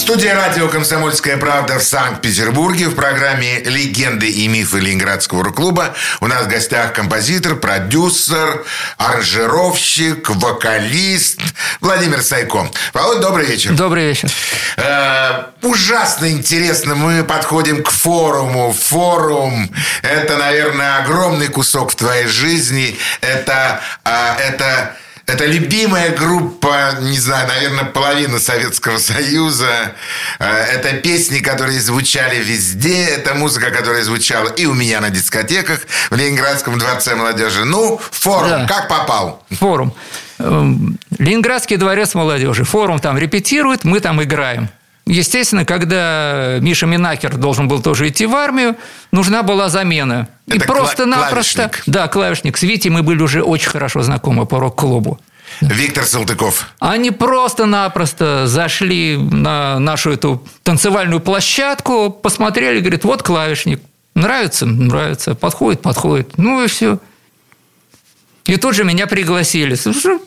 Студия 0.00 0.34
радио 0.34 0.66
«Комсомольская 0.66 1.36
правда» 1.36 1.78
в 1.78 1.82
Санкт-Петербурге 1.82 2.88
в 2.88 2.94
программе 2.94 3.60
«Легенды 3.60 4.30
и 4.30 4.48
мифы 4.48 4.78
Ленинградского 4.80 5.44
рок-клуба». 5.44 5.94
У 6.20 6.26
нас 6.26 6.46
в 6.46 6.48
гостях 6.48 6.94
композитор, 6.94 7.56
продюсер, 7.56 8.64
аранжировщик, 8.96 10.30
вокалист 10.30 11.40
Владимир 11.82 12.22
Сайко. 12.22 12.70
Володь, 12.94 13.20
добрый 13.20 13.44
вечер. 13.44 13.72
Добрый 13.72 14.08
вечер. 14.08 14.30
Э, 14.78 15.44
ужасно 15.60 16.30
интересно. 16.30 16.94
Мы 16.94 17.22
подходим 17.22 17.82
к 17.82 17.90
форуму. 17.90 18.72
Форум– 18.72 19.70
это, 20.02 20.38
наверное, 20.38 20.96
огромный 21.02 21.48
кусок 21.48 21.92
в 21.92 21.96
твоей 21.96 22.26
жизни. 22.26 22.96
Это, 23.20 23.82
а, 24.04 24.34
это 24.38 24.96
это 25.32 25.46
любимая 25.46 26.10
группа, 26.10 26.96
не 27.00 27.18
знаю, 27.18 27.48
наверное, 27.48 27.84
половина 27.84 28.38
Советского 28.38 28.98
Союза. 28.98 29.94
Э, 30.38 30.44
Это 30.74 30.92
песни, 30.94 31.38
которые 31.38 31.80
звучали 31.80 32.36
везде. 32.42 33.04
Это 33.04 33.34
музыка, 33.34 33.70
которая 33.70 34.02
звучала 34.02 34.48
и 34.48 34.66
у 34.66 34.74
меня 34.74 35.00
на 35.00 35.10
дискотеках 35.10 35.80
в 36.10 36.16
Ленинградском 36.16 36.78
дворце 36.78 37.14
молодежи. 37.14 37.64
Ну, 37.64 38.00
форум, 38.10 38.48
Да. 38.50 38.66
как 38.68 38.88
попал? 38.88 39.44
Форум. 39.50 39.94
Эм, 40.38 40.98
Ленинградский 41.18 41.76
дворец 41.76 42.14
молодежи. 42.14 42.64
Форум 42.64 42.98
там 42.98 43.18
репетирует, 43.18 43.84
мы 43.84 44.00
там 44.00 44.22
играем. 44.22 44.68
Естественно, 45.10 45.64
когда 45.64 46.58
Миша 46.60 46.86
Минакер 46.86 47.36
должен 47.36 47.66
был 47.66 47.82
тоже 47.82 48.08
идти 48.08 48.26
в 48.26 48.34
армию, 48.36 48.76
нужна 49.10 49.42
была 49.42 49.68
замена. 49.68 50.28
И 50.46 50.52
Это 50.56 50.66
кла- 50.66 50.66
просто-напросто... 50.66 51.62
клавишник. 51.68 51.82
Да, 51.86 52.06
клавишник. 52.06 52.56
С 52.56 52.62
Витей 52.62 52.90
мы 52.90 53.02
были 53.02 53.20
уже 53.20 53.42
очень 53.42 53.70
хорошо 53.70 54.02
знакомы 54.02 54.46
по 54.46 54.60
рок-клубу. 54.60 55.18
Виктор 55.60 56.04
Салтыков. 56.04 56.68
Они 56.78 57.10
просто-напросто 57.10 58.46
зашли 58.46 59.16
на 59.16 59.80
нашу 59.80 60.12
эту 60.12 60.46
танцевальную 60.62 61.18
площадку, 61.20 62.10
посмотрели, 62.10 62.78
говорит, 62.78 63.02
вот 63.02 63.24
клавишник. 63.24 63.82
Нравится? 64.14 64.64
Нравится. 64.64 65.34
Подходит? 65.34 65.82
Подходит. 65.82 66.38
Ну 66.38 66.62
и 66.62 66.68
все. 66.68 66.98
И 68.44 68.56
тут 68.58 68.76
же 68.76 68.84
меня 68.84 69.08
пригласили. 69.08 69.74
Слушай, 69.74 70.18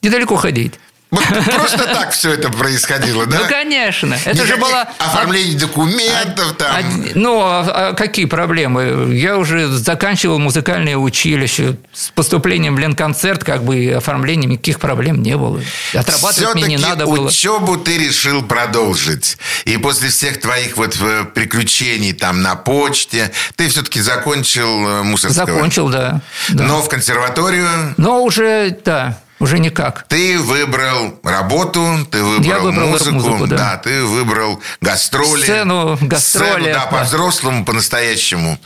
недалеко 0.00 0.36
ходить. 0.36 0.80
Вот 1.10 1.24
просто 1.26 1.78
так 1.86 2.12
все 2.12 2.34
это 2.34 2.50
происходило, 2.50 3.26
да? 3.26 3.40
Ну, 3.40 3.48
конечно. 3.48 4.14
Это 4.24 4.46
же 4.46 4.56
Никаких 4.56 4.58
было... 4.58 4.88
Оформление 4.98 5.58
документов 5.58 6.54
там. 6.56 7.04
Ну, 7.14 7.40
а- 7.40 7.88
а 7.90 7.92
какие 7.94 8.26
проблемы? 8.26 9.12
Я 9.14 9.36
уже 9.36 9.68
заканчивал 9.68 10.38
музыкальное 10.38 10.96
училище. 10.96 11.76
С 11.92 12.10
поступлением 12.10 12.76
в 12.76 12.78
Ленконцерт 12.78 13.42
как 13.42 13.64
бы 13.64 13.92
оформлением 13.96 14.50
никаких 14.50 14.78
проблем 14.78 15.22
не 15.22 15.36
было. 15.36 15.60
Отрабатывать 15.94 16.54
мне 16.54 16.64
не 16.64 16.76
надо 16.76 17.06
было. 17.06 17.28
учебу 17.28 17.76
ты 17.76 17.98
решил 17.98 18.42
продолжить. 18.42 19.36
И 19.64 19.76
после 19.78 20.10
всех 20.10 20.40
твоих 20.40 20.76
вот 20.76 20.96
э, 21.00 21.24
приключений 21.24 22.12
там 22.12 22.42
на 22.42 22.54
почте, 22.54 23.32
ты 23.56 23.68
все-таки 23.68 24.00
закончил 24.00 24.88
э, 24.88 25.02
Мусорского. 25.02 25.46
Закончил, 25.46 25.88
да. 25.88 26.20
да. 26.50 26.64
Но 26.64 26.82
в 26.82 26.88
консерваторию 26.88 27.66
Но 27.96 28.22
уже, 28.22 28.78
да, 28.84 29.18
уже 29.40 29.58
никак. 29.58 30.04
ты 30.08 30.38
выбрал 30.38 31.18
работу, 31.24 32.06
ты 32.10 32.22
выбрал, 32.22 32.44
Я 32.48 32.58
выбрал 32.60 32.88
музыку, 32.88 33.10
рок-музыку, 33.16 33.46
да. 33.48 33.76
ты 33.78 34.04
выбрал 34.04 34.60
гастроли. 34.80 35.42
Сцену, 35.42 35.98
гастроли, 36.00 36.50
Сцену, 36.50 36.64
да, 36.66 36.84
да. 36.84 36.86
по-взрослому, 36.86 37.64
по-настоящему. 37.64 38.58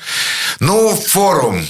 Ну, 0.61 0.95
форум. 0.95 1.64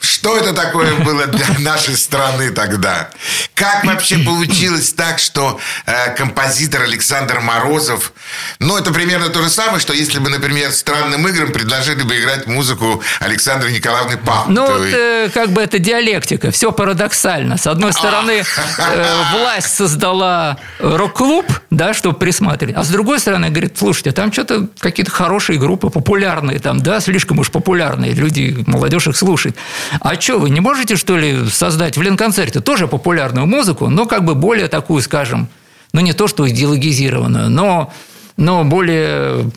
Что 0.00 0.36
это 0.36 0.52
такое 0.52 0.94
было 0.96 1.26
для 1.26 1.46
нашей 1.58 1.96
страны 1.96 2.50
тогда? 2.50 3.10
Как 3.54 3.84
вообще 3.84 4.18
получилось 4.18 4.92
так, 4.92 5.18
что 5.18 5.58
э, 5.86 6.14
композитор 6.14 6.82
Александр 6.82 7.40
Морозов, 7.40 8.12
ну, 8.58 8.76
это 8.76 8.92
примерно 8.92 9.28
то 9.28 9.42
же 9.42 9.48
самое, 9.48 9.80
что 9.80 9.92
если 9.92 10.18
бы, 10.18 10.30
например, 10.30 10.70
странным 10.72 11.26
играм 11.28 11.52
предложили 11.52 12.02
бы 12.02 12.18
играть 12.18 12.46
музыку 12.46 13.02
Александры 13.20 13.72
Николаевны 13.72 14.18
Пахмутовой. 14.18 14.54
Ну, 14.54 14.78
вот, 14.78 14.94
э, 14.94 15.30
как 15.34 15.50
бы 15.50 15.62
это 15.62 15.78
диалектика, 15.78 16.50
все 16.50 16.70
парадоксально. 16.72 17.56
С 17.56 17.66
одной 17.66 17.92
стороны, 17.92 18.42
э, 18.78 19.22
власть 19.32 19.74
создала 19.74 20.58
рок-клуб, 20.78 21.46
да, 21.70 21.94
чтобы 21.94 22.16
присматривать, 22.16 22.76
а 22.76 22.84
с 22.84 22.88
другой 22.88 23.18
стороны, 23.18 23.50
говорит, 23.50 23.76
слушайте, 23.78 24.12
там 24.12 24.32
что-то 24.32 24.68
какие-то 24.78 25.10
хорошие 25.10 25.58
группы, 25.58 25.90
популярные 25.90 26.58
там, 26.60 26.80
да, 26.80 27.00
слишком 27.00 27.38
уж 27.38 27.50
популярные, 27.50 28.12
люди, 28.12 28.62
молодежь 28.66 29.08
их 29.08 29.16
слушает. 29.16 29.56
А 30.00 30.20
что, 30.20 30.38
вы 30.38 30.50
не 30.50 30.60
можете, 30.60 30.96
что 30.96 31.16
ли, 31.16 31.48
создать 31.48 31.96
в 31.96 32.02
Ленконцерте 32.02 32.60
тоже 32.60 32.88
популярную 32.88 33.46
музыку, 33.46 33.88
но 33.88 34.06
как 34.06 34.24
бы 34.24 34.34
более 34.34 34.68
такую, 34.68 35.02
скажем, 35.02 35.48
ну, 35.92 36.00
не 36.00 36.12
то, 36.12 36.28
что 36.28 36.48
идеологизированную, 36.48 37.50
но, 37.50 37.92
но 38.36 38.64
более 38.64 39.50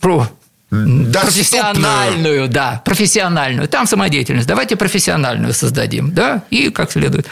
про, 0.00 0.28
Доступную. 0.70 1.12
профессиональную, 1.12 2.48
да, 2.48 2.82
профессиональную. 2.84 3.68
Там 3.68 3.86
самодеятельность. 3.86 4.48
Давайте 4.48 4.76
профессиональную 4.76 5.52
создадим, 5.52 6.12
да, 6.12 6.42
и 6.50 6.70
как 6.70 6.90
следует. 6.90 7.26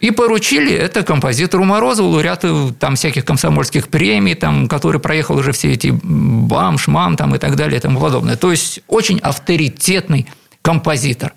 И 0.00 0.10
поручили 0.10 0.74
это 0.74 1.04
композитору 1.04 1.62
Морозову, 1.62 2.08
лауреату 2.08 2.74
там 2.76 2.96
всяких 2.96 3.24
комсомольских 3.24 3.86
премий, 3.86 4.34
там, 4.34 4.66
который 4.66 5.00
проехал 5.00 5.36
уже 5.36 5.52
все 5.52 5.72
эти 5.72 5.96
бам, 6.02 6.76
шмам 6.76 7.16
там, 7.16 7.36
и 7.36 7.38
так 7.38 7.54
далее 7.54 7.78
и 7.78 7.80
тому 7.80 8.00
подобное. 8.00 8.36
То 8.36 8.50
есть 8.50 8.80
очень 8.88 9.20
авторитетный 9.20 10.26
композитор. 10.60 11.34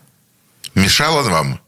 Мешал 0.76 1.16
он 1.18 1.30
вам? 1.30 1.60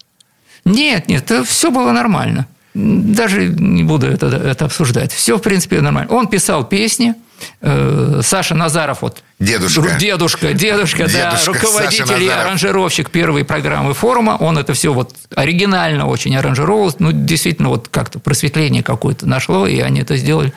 Нет, 0.65 1.07
нет, 1.07 1.31
все 1.47 1.71
было 1.71 1.91
нормально. 1.91 2.47
Даже 2.73 3.47
не 3.47 3.83
буду 3.83 4.07
это, 4.07 4.27
это 4.27 4.65
обсуждать. 4.65 5.11
Все, 5.11 5.37
в 5.37 5.41
принципе, 5.41 5.81
нормально. 5.81 6.13
Он 6.13 6.27
писал 6.27 6.63
песни. 6.63 7.15
Э, 7.61 8.21
Саша 8.23 8.55
Назаров, 8.55 9.01
вот 9.01 9.23
Дедушка. 9.39 9.97
Дедушка, 9.99 10.53
дедушка, 10.53 11.05
да, 11.05 11.31
Дедушка 11.31 11.37
Саша 11.37 11.51
руководитель 11.51 12.23
и 12.23 12.27
аранжировщик 12.27 13.11
первой 13.11 13.45
программы 13.45 13.93
форума. 13.93 14.37
Он 14.39 14.57
это 14.57 14.73
все 14.73 14.91
вот 14.91 15.15
оригинально 15.35 16.07
очень 16.07 16.35
аранжировал. 16.35 16.93
Ну, 16.97 17.11
действительно, 17.11 17.69
вот 17.69 17.87
как-то 17.87 18.17
просветление 18.17 18.81
какое-то 18.81 19.27
нашло, 19.27 19.67
и 19.67 19.79
они 19.79 20.01
это 20.01 20.17
сделали. 20.17 20.53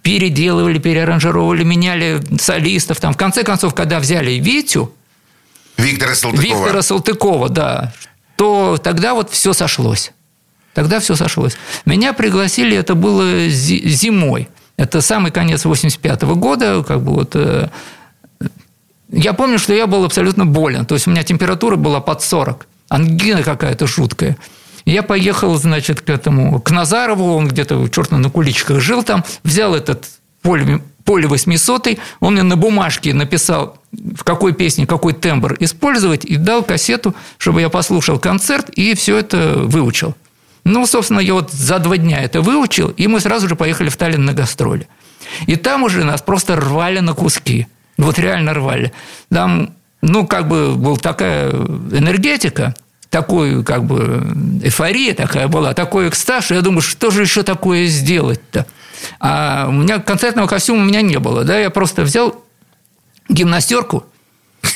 Переделывали, 0.00 0.78
переаранжировали, 0.78 1.62
меняли 1.62 2.22
солистов. 2.40 3.00
Там, 3.00 3.12
в 3.12 3.18
конце 3.18 3.44
концов, 3.44 3.74
когда 3.74 4.00
взяли 4.00 4.32
Витю, 4.32 4.94
Виктора 5.82 6.14
Салтыкова. 6.14 6.42
Виктора 6.64 6.82
Салтыкова, 6.82 7.48
да, 7.48 7.92
то 8.36 8.78
тогда 8.82 9.14
вот 9.14 9.30
все 9.30 9.52
сошлось. 9.52 10.12
Тогда 10.74 11.00
все 11.00 11.14
сошлось. 11.16 11.56
Меня 11.84 12.12
пригласили, 12.12 12.76
это 12.76 12.94
было 12.94 13.48
зи- 13.48 13.86
зимой. 13.88 14.48
Это 14.78 15.00
самый 15.02 15.30
конец 15.30 15.64
85 15.64 16.22
года, 16.22 16.82
как 16.82 17.02
бы 17.02 17.12
вот... 17.12 17.32
э, 17.34 17.68
Я 19.10 19.34
помню, 19.34 19.58
что 19.58 19.74
я 19.74 19.86
был 19.86 20.04
абсолютно 20.04 20.46
болен. 20.46 20.86
То 20.86 20.94
есть 20.94 21.06
у 21.06 21.10
меня 21.10 21.22
температура 21.24 21.76
была 21.76 22.00
под 22.00 22.22
40. 22.22 22.66
Ангина 22.88 23.42
какая-то 23.42 23.86
жуткая. 23.86 24.36
Я 24.84 25.02
поехал, 25.02 25.54
значит, 25.56 26.00
к 26.00 26.08
этому, 26.10 26.60
к 26.60 26.70
Назарову, 26.70 27.34
он 27.36 27.46
где-то, 27.48 27.86
черт 27.88 28.10
на 28.10 28.30
куличках 28.30 28.80
жил 28.80 29.02
там, 29.04 29.24
взял 29.44 29.74
этот 29.74 30.08
поле, 30.40 30.82
поле 31.04 31.26
800, 31.26 31.98
он 32.20 32.34
мне 32.34 32.42
на 32.42 32.56
бумажке 32.56 33.14
написал, 33.14 33.78
в 33.92 34.24
какой 34.24 34.52
песне 34.52 34.86
какой 34.86 35.12
тембр 35.12 35.56
использовать, 35.60 36.24
и 36.24 36.36
дал 36.36 36.62
кассету, 36.62 37.14
чтобы 37.38 37.60
я 37.60 37.68
послушал 37.68 38.18
концерт, 38.18 38.70
и 38.70 38.94
все 38.94 39.18
это 39.18 39.54
выучил. 39.56 40.14
Ну, 40.64 40.86
собственно, 40.86 41.20
я 41.20 41.34
вот 41.34 41.50
за 41.50 41.78
два 41.78 41.96
дня 41.96 42.22
это 42.22 42.40
выучил, 42.40 42.88
и 42.90 43.06
мы 43.08 43.20
сразу 43.20 43.48
же 43.48 43.56
поехали 43.56 43.88
в 43.88 43.96
Таллин 43.96 44.24
на 44.24 44.32
гастроли. 44.32 44.86
И 45.46 45.56
там 45.56 45.82
уже 45.82 46.04
нас 46.04 46.22
просто 46.22 46.56
рвали 46.56 47.00
на 47.00 47.14
куски. 47.14 47.66
Вот 47.98 48.18
реально 48.18 48.54
рвали. 48.54 48.92
Там, 49.30 49.74
ну, 50.02 50.26
как 50.26 50.48
бы 50.48 50.74
была 50.74 50.96
такая 50.96 51.50
энергетика, 51.50 52.74
такой, 53.10 53.62
как 53.62 53.84
бы, 53.84 54.60
эйфория 54.62 55.14
такая 55.14 55.46
была, 55.46 55.74
такой 55.74 56.08
экстаз, 56.08 56.50
я 56.50 56.62
думаю, 56.62 56.80
что 56.80 57.10
же 57.10 57.22
еще 57.22 57.42
такое 57.42 57.86
сделать-то? 57.86 58.66
А 59.20 59.66
у 59.68 59.72
меня 59.72 59.98
концертного 59.98 60.46
костюма 60.46 60.82
у 60.82 60.84
меня 60.84 61.02
не 61.02 61.18
было, 61.18 61.44
да, 61.44 61.58
я 61.58 61.70
просто 61.70 62.02
взял 62.02 62.44
гимнастерку 63.28 64.04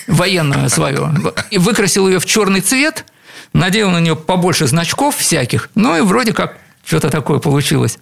военную 0.06 0.68
свою 0.71 1.11
и 1.50 1.59
выкрасил 1.59 2.09
ее 2.09 2.18
в 2.18 2.26
черный 2.26 2.61
цвет, 2.61 3.04
надел 3.52 3.90
на 3.90 4.00
нее 4.00 4.16
побольше 4.16 4.66
значков 4.66 5.16
всяких, 5.16 5.71
ну 5.75 5.97
и 5.97 6.00
вроде 6.00 6.33
как 6.33 6.59
что-то 6.85 7.11
такое 7.11 7.38
получилось. 7.38 7.99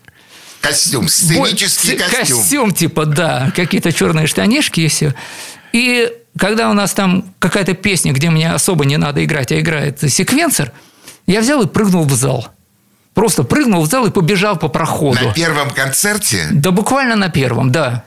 Костюм, 0.61 1.09
сценический 1.09 1.99
Ц- 1.99 2.09
костюм. 2.09 2.39
Костюм, 2.39 2.73
типа, 2.73 3.05
да, 3.05 3.53
какие-то 3.55 3.93
черные 3.93 4.27
штанишки 4.27 4.81
и 4.81 4.89
все. 4.89 5.15
И 5.73 6.11
когда 6.39 6.71
у 6.71 6.73
нас 6.73 6.93
там 6.95 7.35
какая-то 7.39 7.75
песня, 7.75 8.13
где 8.13 8.31
мне 8.31 8.51
особо 8.51 8.87
не 8.87 8.97
надо 8.97 9.23
играть, 9.25 9.53
а 9.53 9.61
играет 9.61 10.01
секвенсор, 10.11 10.73
Я 11.27 11.41
взял 11.41 11.63
и 11.63 11.67
прыгнул 11.67 12.05
в 12.05 12.13
зал. 12.15 12.49
Просто 13.15 13.45
прыгнул 13.45 13.83
в 13.83 13.87
зал 13.89 14.07
и 14.07 14.11
побежал 14.11 14.57
по 14.57 14.69
проходу. 14.69 15.25
На 15.25 15.33
первом 15.33 15.71
концерте? 15.71 16.49
Да 16.51 16.73
буквально 16.73 17.15
на 17.15 17.31
первом, 17.31 17.71
да. 17.71 18.03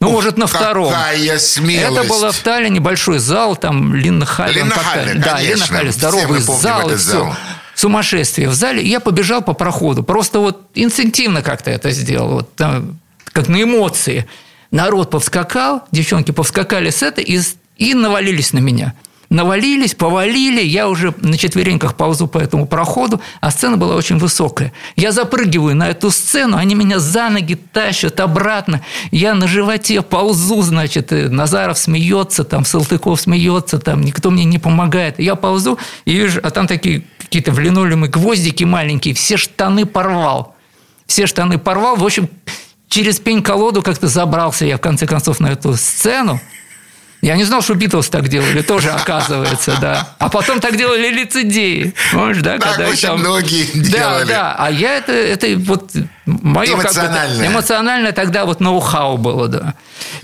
Ну, 0.00 0.08
Ух, 0.08 0.14
может, 0.14 0.36
на 0.36 0.46
втором. 0.46 0.92
Какая 0.92 1.38
смелость. 1.38 1.98
Это 1.98 2.08
было 2.08 2.32
в 2.32 2.38
Таллине 2.38 2.80
большой 2.80 3.18
зал, 3.18 3.56
там 3.56 3.94
Линна 3.94 4.26
Халли. 4.26 4.54
Линна 4.54 4.74
Халли, 4.74 5.18
Да, 5.18 5.40
Линна 5.40 5.66
Халли, 5.66 5.90
здоровый 5.90 6.40
зал, 6.40 6.90
и 6.90 6.96
все. 6.96 7.34
Сумасшествие 7.74 8.48
в 8.48 8.54
зале. 8.54 8.84
Я 8.84 8.98
побежал 8.98 9.40
по 9.42 9.52
проходу. 9.52 10.02
Просто 10.02 10.40
вот 10.40 10.62
инстинктивно 10.74 11.42
как-то 11.42 11.70
это 11.70 11.92
сделал. 11.92 12.28
Вот, 12.30 12.56
там, 12.56 12.98
как 13.24 13.46
на 13.46 13.62
эмоции. 13.62 14.26
Народ 14.72 15.10
повскакал, 15.10 15.84
девчонки 15.92 16.32
повскакали 16.32 16.90
с 16.90 17.02
этой 17.02 17.24
и, 17.24 17.40
и 17.76 17.94
навалились 17.94 18.52
на 18.52 18.58
меня 18.58 18.94
навалились, 19.30 19.94
повалили, 19.94 20.62
я 20.62 20.88
уже 20.88 21.14
на 21.20 21.36
четвереньках 21.36 21.94
ползу 21.94 22.26
по 22.26 22.38
этому 22.38 22.66
проходу, 22.66 23.20
а 23.40 23.50
сцена 23.50 23.76
была 23.76 23.94
очень 23.96 24.18
высокая. 24.18 24.72
Я 24.96 25.12
запрыгиваю 25.12 25.76
на 25.76 25.88
эту 25.88 26.10
сцену, 26.10 26.56
они 26.56 26.74
меня 26.74 26.98
за 26.98 27.28
ноги 27.28 27.54
тащат 27.54 28.20
обратно, 28.20 28.82
я 29.10 29.34
на 29.34 29.46
животе 29.46 30.02
ползу, 30.02 30.62
значит, 30.62 31.10
Назаров 31.10 31.78
смеется, 31.78 32.44
там 32.44 32.64
Салтыков 32.64 33.20
смеется, 33.20 33.78
там 33.78 34.00
никто 34.00 34.30
мне 34.30 34.44
не 34.44 34.58
помогает. 34.58 35.18
Я 35.18 35.34
ползу 35.34 35.78
и 36.04 36.12
вижу, 36.12 36.40
а 36.42 36.50
там 36.50 36.66
такие 36.66 37.04
какие-то 37.18 37.52
в 37.52 37.58
линолеуме 37.58 38.08
гвоздики 38.08 38.64
маленькие, 38.64 39.14
все 39.14 39.36
штаны 39.36 39.84
порвал. 39.84 40.54
Все 41.06 41.26
штаны 41.26 41.58
порвал. 41.58 41.96
В 41.96 42.04
общем, 42.04 42.28
через 42.88 43.18
пень-колоду 43.18 43.82
как-то 43.82 44.08
забрался 44.08 44.64
я, 44.64 44.76
в 44.76 44.80
конце 44.80 45.06
концов, 45.06 45.40
на 45.40 45.48
эту 45.48 45.74
сцену. 45.74 46.40
Я 47.20 47.36
не 47.36 47.44
знал, 47.44 47.62
что 47.62 47.74
Битлз 47.74 48.08
так 48.08 48.28
делали, 48.28 48.62
тоже 48.62 48.90
оказывается, 48.90 49.76
да. 49.80 50.08
А 50.18 50.28
потом 50.28 50.60
так 50.60 50.76
делали 50.76 51.10
лицедеи. 51.10 51.92
Можешь, 52.12 52.42
да? 52.42 52.58
Так 52.58 52.74
когда 52.74 52.88
очень 52.88 53.08
там... 53.08 53.18
многие 53.18 53.64
делали. 53.72 54.24
Да, 54.24 54.24
да. 54.24 54.56
А 54.56 54.70
я 54.70 54.96
это, 54.96 55.12
это 55.12 55.48
вот 55.58 55.90
мое 56.26 56.74
эмоциональное. 56.74 57.38
Как 57.38 57.38
бы, 57.38 57.46
эмоциональное 57.46 58.12
тогда 58.12 58.44
вот 58.44 58.60
ноу-хау 58.60 59.16
было, 59.16 59.48
да. 59.48 59.74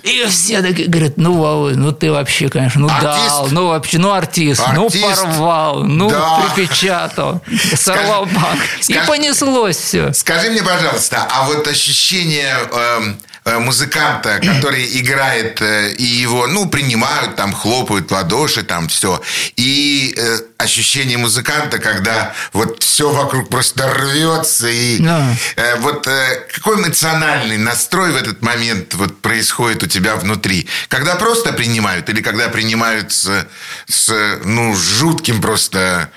И 0.04 0.24
все 0.28 0.62
такие 0.62 0.88
говорят, 0.88 1.14
ну, 1.16 1.32
Володь, 1.34 1.76
ну 1.76 1.90
ты 1.90 2.12
вообще, 2.12 2.48
конечно, 2.48 2.80
ну 2.80 2.88
артист? 2.88 3.28
дал, 3.28 3.48
ну 3.50 3.66
вообще, 3.68 3.98
ну 3.98 4.12
артист, 4.12 4.62
ну, 4.72 4.86
артист? 4.86 5.04
ну 5.04 5.10
порвал, 5.10 5.84
ну 5.84 6.10
да. 6.10 6.42
припечатал, 6.54 7.42
сорвал 7.74 8.26
банк. 8.26 8.60
И 8.86 8.96
понеслось 9.06 9.78
все. 9.78 10.12
Скажи 10.12 10.50
мне, 10.50 10.62
пожалуйста, 10.62 11.26
а 11.28 11.44
вот 11.46 11.66
ощущение... 11.66 12.56
Э, 12.72 12.94
Э, 12.94 13.14
музыканта, 13.44 14.38
который 14.42 14.86
играет, 15.00 15.60
э, 15.60 15.92
и 15.92 16.04
его, 16.04 16.46
ну, 16.46 16.68
принимают, 16.68 17.36
там, 17.36 17.52
хлопают 17.52 18.10
ладоши, 18.10 18.62
там, 18.62 18.88
все. 18.88 19.20
И 19.56 20.14
э, 20.16 20.38
ощущение 20.58 21.18
музыканта, 21.18 21.78
когда 21.78 22.34
вот 22.52 22.82
все 22.82 23.10
вокруг 23.10 23.48
просто 23.48 23.92
рвется, 23.92 24.68
и 24.68 24.98
да. 24.98 25.34
э, 25.56 25.76
вот 25.80 26.06
э, 26.06 26.46
какой 26.52 26.76
эмоциональный 26.76 27.58
настрой 27.58 28.12
в 28.12 28.16
этот 28.16 28.42
момент 28.42 28.94
вот 28.94 29.20
происходит 29.20 29.82
у 29.82 29.86
тебя 29.86 30.16
внутри? 30.16 30.66
Когда 30.88 31.16
просто 31.16 31.52
принимают 31.52 32.08
или 32.08 32.20
когда 32.22 32.48
принимают 32.48 33.12
с, 33.12 33.46
с 33.86 34.38
ну, 34.44 34.74
жутким 34.74 35.40
просто 35.40 36.10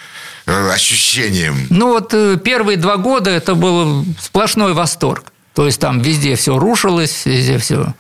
ощущением? 0.46 1.68
Ну, 1.70 1.90
вот 1.90 2.44
первые 2.44 2.78
два 2.78 2.96
года 2.98 3.30
это 3.30 3.54
был 3.56 4.06
сплошной 4.22 4.74
восторг. 4.74 5.26
То 5.58 5.66
есть 5.66 5.82
там 5.82 6.00
везде 6.02 6.36
все 6.36 6.60
рушилось, 6.60 7.26
везде 7.26 7.58
все 7.58 7.96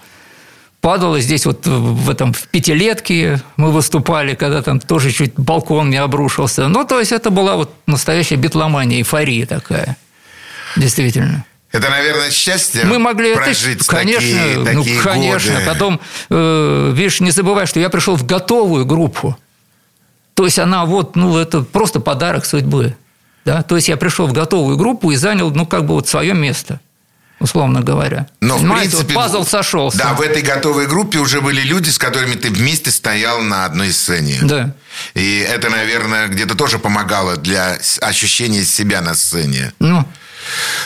падало. 0.79 1.19
Здесь 1.19 1.47
вот 1.47 1.65
в 1.65 2.07
этом 2.07 2.31
в 2.31 2.47
пятилетке 2.49 3.41
мы 3.55 3.71
выступали, 3.71 4.35
когда 4.35 4.61
там 4.61 4.79
тоже 4.79 5.11
чуть 5.11 5.33
балкон 5.37 5.89
не 5.89 5.97
обрушился. 5.97 6.67
Ну, 6.67 6.85
то 6.85 6.99
есть 6.99 7.11
это 7.11 7.31
была 7.31 7.55
вот 7.55 7.73
настоящая 7.87 8.35
битломания, 8.35 8.99
эйфория 8.99 9.47
такая. 9.47 9.97
Действительно. 10.75 11.45
Это, 11.71 11.89
наверное, 11.89 12.29
счастье 12.29 12.85
Мы 12.85 12.99
могли 12.99 13.33
прожить 13.33 13.81
это, 13.81 13.87
конечно, 13.87 14.37
такие, 14.37 14.57
ну, 14.59 14.83
такие 14.83 15.01
конечно. 15.01 15.53
годы. 15.53 15.65
Потом, 15.65 15.99
э, 16.29 16.91
видишь, 16.93 17.21
не 17.21 17.31
забывай, 17.31 17.65
что 17.65 17.79
я 17.79 17.89
пришел 17.89 18.15
в 18.15 18.23
готовую 18.23 18.85
группу. 18.85 19.35
То 20.35 20.45
есть 20.45 20.59
она 20.59 20.85
вот, 20.85 21.15
ну, 21.15 21.39
это 21.39 21.63
просто 21.63 22.01
подарок 22.01 22.45
судьбы. 22.45 22.95
Да? 23.45 23.63
То 23.63 23.77
есть 23.77 23.89
я 23.89 23.97
пришел 23.97 24.27
в 24.27 24.33
готовую 24.33 24.77
группу 24.77 25.09
и 25.09 25.15
занял, 25.15 25.49
ну, 25.49 25.65
как 25.65 25.87
бы 25.87 25.95
вот 25.95 26.07
свое 26.07 26.35
место 26.35 26.81
условно 27.39 27.82
говоря. 27.82 28.28
Но, 28.41 28.58
Понимаете, 28.58 28.88
в 28.88 28.91
принципе, 28.91 29.13
вот 29.13 29.23
пазл 29.23 29.45
сошелся. 29.45 29.97
Да, 29.97 30.13
в 30.13 30.21
этой 30.21 30.41
готовой 30.41 30.88
группе 30.88 31.19
уже 31.19 31.41
были 31.41 31.62
люди, 31.62 31.89
с 31.89 31.97
которыми 31.97 32.36
ты 32.36 32.50
вместе 32.50 32.91
стоял 32.91 33.41
на 33.41 33.65
одной 33.65 33.91
сцене. 33.91 34.39
Да. 34.41 34.73
И 35.13 35.39
это, 35.39 35.69
наверное, 35.69 36.28
где-то 36.28 36.56
тоже 36.56 36.80
помогало 36.80 37.38
для 37.38 37.78
ощущения 38.02 38.63
себя 38.63 39.02
на 39.02 39.13
сцене. 39.13 39.73
Ну, 39.80 40.06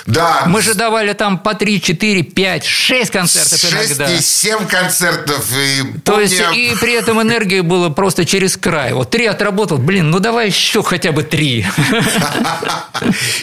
да. 0.06 0.44
Мы 0.48 0.62
же 0.62 0.74
давали 0.74 1.14
там 1.14 1.38
по 1.40 1.54
3, 1.54 1.82
4, 1.82 2.24
5, 2.24 2.66
6 2.66 3.12
концертов 3.12 3.60
6 3.60 3.74
иногда. 3.74 4.12
и 4.12 4.22
7 4.22 4.68
концертов. 4.68 5.46
И 5.58 5.84
То 6.04 6.14
помню... 6.14 6.22
есть, 6.24 6.42
и 6.56 6.76
при 6.80 6.94
этом 6.94 7.22
энергии 7.22 7.62
было 7.62 7.90
просто 7.90 8.26
через 8.26 8.58
край. 8.58 8.94
Вот 8.94 9.10
три 9.12 9.26
отработал, 9.26 9.78
блин, 9.78 10.10
ну 10.10 10.20
давай 10.20 10.48
еще 10.48 10.84
хотя 10.84 11.12
бы 11.12 11.24
три. 11.24 11.66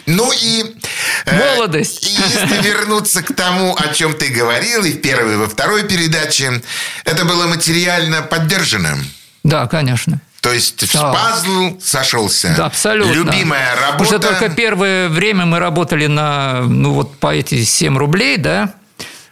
Ну 0.06 0.32
и... 0.32 0.64
Э, 1.24 1.56
Молодость. 1.56 2.06
И 2.06 2.10
если 2.10 2.62
вернуться 2.62 3.22
к 3.22 3.34
тому, 3.34 3.76
о 3.76 3.92
чем 3.92 4.14
ты 4.14 4.28
говорил 4.28 4.84
и 4.84 4.92
в 4.92 5.00
первой, 5.00 5.34
и 5.34 5.36
во 5.36 5.48
второй 5.48 5.84
передаче, 5.84 6.62
это 7.04 7.24
было 7.24 7.46
материально 7.46 8.22
поддержано. 8.22 8.98
Да, 9.42 9.66
конечно. 9.66 10.20
То 10.40 10.52
есть 10.52 10.92
да. 10.94 11.12
пазл 11.12 11.78
сошелся. 11.80 12.54
Да, 12.56 12.66
абсолютно. 12.66 13.12
Любимая 13.12 13.74
работа. 13.74 14.04
Уже 14.04 14.18
только 14.18 14.48
первое 14.48 15.08
время 15.08 15.46
мы 15.46 15.58
работали 15.58 16.06
на, 16.06 16.62
ну 16.62 16.92
вот 16.92 17.16
по 17.18 17.34
эти 17.34 17.64
7 17.64 17.98
рублей, 17.98 18.36
да, 18.36 18.74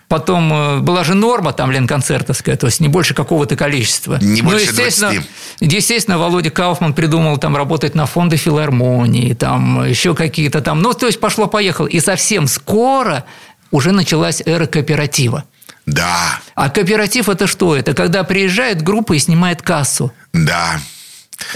Потом 0.09 0.53
э, 0.53 0.79
была 0.79 1.03
же 1.03 1.14
норма 1.14 1.53
там 1.53 1.73
ленконцертовская, 1.73 2.57
то 2.57 2.66
есть 2.66 2.79
не 2.79 2.87
больше 2.87 3.12
какого-то 3.12 3.57
количества. 3.57 4.19
Не 4.21 4.40
ну, 4.40 4.51
больше 4.51 4.66
естественно, 4.66 5.11
20. 5.11 5.73
естественно, 5.73 6.19
Володя 6.19 6.51
Кауфман 6.51 6.95
придумал 6.95 7.38
там 7.38 7.57
работать 7.57 7.97
на 7.97 8.07
фонды 8.07 8.37
филармонии, 8.37 9.35
там 9.35 9.85
еще 9.85 10.14
какие-то 10.14 10.61
там. 10.61 10.81
Ну, 10.81 10.95
то 10.95 11.07
есть 11.07 11.19
пошло-поехало. 11.19 11.88
И 11.88 11.99
совсем 11.99 12.47
скоро 12.47 13.25
уже 13.73 13.90
началась 13.90 14.40
эра 14.47 14.66
кооператива. 14.66 15.45
Да. 15.87 16.40
А 16.55 16.71
кооператив 16.71 17.29
это 17.29 17.49
что? 17.49 17.75
Это 17.75 17.92
когда 17.92 18.23
приезжает 18.23 18.83
группа 18.83 19.14
и 19.14 19.19
снимает 19.19 19.62
кассу. 19.62 20.12
Да. 20.33 20.81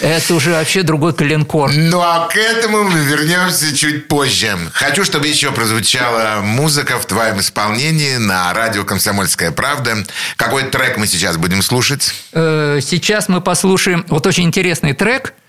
Это 0.01 0.35
уже 0.35 0.53
вообще 0.53 0.83
другой 0.83 1.15
коленкор. 1.15 1.71
Ну, 1.73 2.01
а 2.01 2.29
к 2.29 2.37
этому 2.37 2.85
мы 2.85 3.01
вернемся 3.01 3.75
чуть 3.77 4.09
позже. 4.09 4.57
Хочу, 4.73 5.05
чтобы 5.05 5.27
еще 5.27 5.53
прозвучала 5.53 6.41
музыка 6.43 6.99
в 6.99 7.07
твоем 7.07 7.41
исполнении 7.41 8.17
на 8.17 8.53
радио 8.53 8.85
«Комсомольская 8.85 9.51
правда». 9.51 10.05
Какой 10.37 10.65
трек 10.65 10.97
мы 10.97 11.07
сейчас 11.07 11.37
будем 11.37 11.63
слушать? 11.63 12.15
Э, 12.33 12.81
сейчас 12.83 13.29
мы 13.29 13.41
послушаем 13.41 14.05
вот 14.09 14.27
очень 14.27 14.45
интересный 14.45 14.93
трек– 14.93 15.35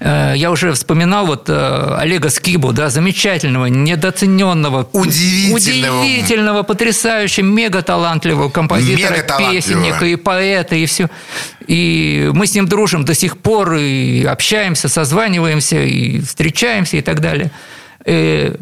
я 0.00 0.50
уже 0.50 0.72
вспоминал 0.72 1.26
вот 1.26 1.48
э, 1.48 1.96
Олега 1.98 2.28
Скибу, 2.28 2.72
да, 2.72 2.90
замечательного, 2.90 3.66
недооцененного, 3.66 4.88
удивительного, 4.92 6.00
удивительного 6.00 6.62
потрясающего, 6.62 7.44
мега 7.44 7.82
талантливого 7.82 8.50
композитора, 8.50 9.22
песенника 9.38 10.04
и 10.06 10.16
поэта, 10.16 10.74
и 10.74 10.86
все. 10.86 11.08
И 11.66 12.30
мы 12.34 12.46
с 12.46 12.54
ним 12.54 12.66
дружим 12.66 13.04
до 13.04 13.14
сих 13.14 13.38
пор, 13.38 13.74
и 13.74 14.24
общаемся, 14.24 14.88
созваниваемся, 14.88 15.82
и 15.82 16.20
встречаемся, 16.20 16.96
и 16.96 17.00
так 17.00 17.20
далее. 17.20 17.50
И 18.04 18.10
э, 18.10 18.56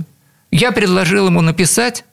я 0.50 0.70
предложил 0.72 1.26
ему 1.26 1.40
написать 1.40 2.04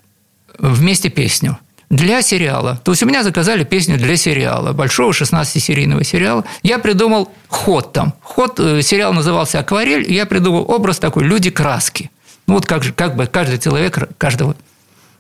вместе 0.58 1.10
песню– 1.10 1.60
для 1.90 2.22
сериала. 2.22 2.80
То 2.84 2.92
есть 2.92 3.04
у 3.04 3.06
меня 3.06 3.24
заказали 3.24 3.64
песню 3.64 3.98
для 3.98 4.16
сериала, 4.16 4.74
большого 4.74 5.12
16-серийного 5.12 6.04
сериала. 6.04 6.46
Я 6.62 6.80
придумал 6.80 7.32
ход 7.48 7.94
там. 7.94 8.14
Ход, 8.22 8.60
э, 8.60 8.82
сериал 8.82 9.14
назывался 9.14 9.60
«Акварель», 9.60 10.10
и 10.10 10.14
я 10.14 10.26
придумал 10.26 10.66
образ 10.70 11.00
такой 11.00 11.24
«Люди-краски». 11.24 12.12
Ну 12.48 12.56
вот 12.56 12.66
как, 12.66 12.84
же, 12.84 12.94
как 12.94 13.16
бы 13.16 13.28
каждый 13.28 13.60
человек, 13.60 14.10
каждого 14.18 14.56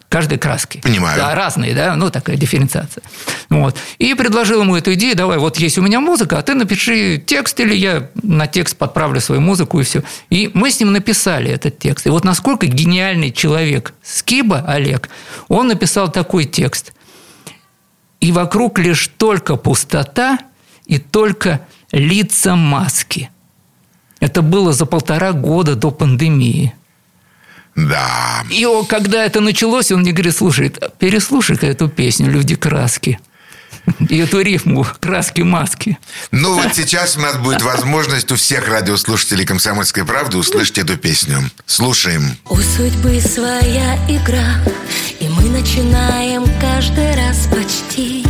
каждой 0.09 0.39
краски. 0.39 0.81
Понимаю. 0.81 1.17
Да, 1.17 1.35
разные, 1.35 1.73
да, 1.75 1.95
ну, 1.95 2.09
такая 2.09 2.35
дифференциация. 2.35 3.03
Вот. 3.49 3.77
И 3.99 4.15
предложил 4.15 4.61
ему 4.61 4.75
эту 4.75 4.93
идею, 4.95 5.15
давай, 5.15 5.37
вот 5.37 5.57
есть 5.57 5.77
у 5.77 5.81
меня 5.81 5.99
музыка, 5.99 6.39
а 6.39 6.41
ты 6.41 6.55
напиши 6.55 7.21
текст, 7.23 7.59
или 7.59 7.75
я 7.75 8.09
на 8.21 8.47
текст 8.47 8.75
подправлю 8.75 9.21
свою 9.21 9.39
музыку, 9.39 9.79
и 9.79 9.83
все. 9.83 10.03
И 10.29 10.49
мы 10.53 10.71
с 10.71 10.79
ним 10.79 10.91
написали 10.91 11.51
этот 11.51 11.77
текст. 11.77 12.07
И 12.07 12.09
вот 12.09 12.25
насколько 12.25 12.65
гениальный 12.65 13.31
человек 13.31 13.93
Скиба, 14.01 14.65
Олег, 14.67 15.09
он 15.47 15.67
написал 15.67 16.11
такой 16.11 16.45
текст. 16.45 16.93
И 18.19 18.31
вокруг 18.31 18.79
лишь 18.79 19.07
только 19.07 19.55
пустота 19.55 20.39
и 20.85 20.97
только 20.97 21.61
лица 21.91 22.55
маски. 22.55 23.29
Это 24.19 24.41
было 24.41 24.73
за 24.73 24.85
полтора 24.85 25.31
года 25.31 25.75
до 25.75 25.91
пандемии. 25.91 26.73
Да. 27.75 28.43
И 28.51 28.65
он, 28.65 28.85
когда 28.85 29.23
это 29.23 29.41
началось, 29.41 29.91
он 29.91 30.01
мне 30.01 30.11
говорит, 30.11 30.35
слушай, 30.35 30.71
переслушай-ка 30.99 31.67
эту 31.67 31.87
песню 31.87 32.29
«Люди 32.29 32.55
краски». 32.55 33.19
и 34.09 34.17
эту 34.17 34.41
рифму 34.41 34.85
краски 34.99 35.41
маски. 35.41 35.97
Ну 36.31 36.55
вот 36.55 36.75
сейчас 36.75 37.17
у 37.17 37.21
нас 37.21 37.37
будет 37.37 37.61
возможность 37.61 38.31
у 38.31 38.35
всех 38.35 38.67
радиослушателей 38.67 39.45
«Комсомольской 39.45 40.05
правды» 40.05 40.37
услышать 40.37 40.77
эту 40.77 40.97
песню. 40.97 41.39
Слушаем. 41.65 42.37
У 42.49 42.57
судьбы 42.57 43.19
своя 43.21 43.95
игра, 44.07 44.55
и 45.19 45.27
мы 45.27 45.43
начинаем 45.49 46.43
каждый 46.59 47.15
раз 47.15 47.47
почти 47.51 48.23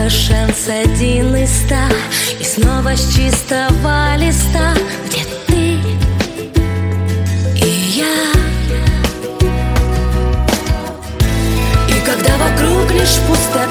снова 0.00 0.10
шанс 0.10 0.68
один 0.68 1.36
из 1.36 1.50
ста, 1.50 1.88
и 2.38 2.44
снова 2.44 2.96
с 2.96 3.14
чистого 3.14 4.16
листа, 4.16 4.74
где 5.06 5.24
ты? 5.46 5.78
И 7.56 7.98
я. 7.98 8.32
И 11.88 12.00
когда 12.04 12.36
вокруг 12.38 12.90
лишь 12.92 13.18
пустота, 13.28 13.69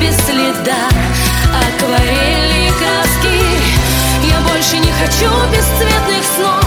без 0.00 0.16
следа 0.24 0.88
Акварели 1.52 2.70
краски 2.78 3.38
Я 4.26 4.40
больше 4.40 4.78
не 4.78 4.92
хочу 4.92 5.30
бесцветных 5.50 6.24
снов 6.36 6.64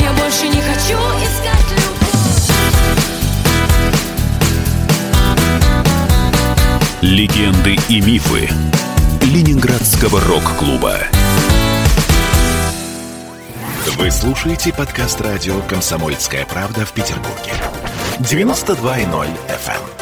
Я 0.00 0.12
больше 0.12 0.48
не 0.48 0.60
хочу 0.60 0.98
искать 1.22 1.70
любовь 1.70 2.00
Легенды 7.02 7.76
и 7.88 8.00
мифы 8.00 8.48
Ленинградского 9.22 10.20
рок-клуба. 10.20 10.98
Вы 13.96 14.10
слушаете 14.10 14.72
подкаст 14.72 15.20
радио 15.20 15.60
«Комсомольская 15.68 16.44
правда» 16.46 16.84
в 16.84 16.92
Петербурге. 16.92 17.52
92.0 18.18 19.28
FM. 19.48 19.99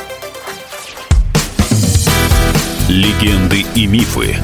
Легенды 2.88 3.66
и 3.74 3.86
мифы 3.86 4.38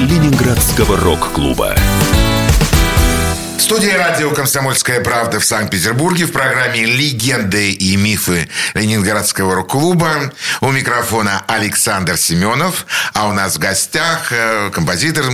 Ленинградского 0.00 0.96
рок-клуба. 0.96 1.76
В 3.56 3.60
студии 3.60 3.90
радио 3.90 4.30
«Комсомольская 4.30 5.00
правда» 5.00 5.38
в 5.38 5.44
Санкт-Петербурге 5.44 6.24
в 6.26 6.32
программе 6.32 6.84
«Легенды 6.84 7.70
и 7.70 7.96
мифы 7.96 8.48
Ленинградского 8.74 9.54
рок-клуба». 9.54 10.32
У 10.60 10.70
микрофона 10.70 11.44
Александр 11.46 12.16
Семенов, 12.16 12.86
а 13.14 13.28
у 13.28 13.32
нас 13.32 13.56
в 13.56 13.58
гостях 13.58 14.32
э, 14.32 14.70
композитор, 14.72 15.24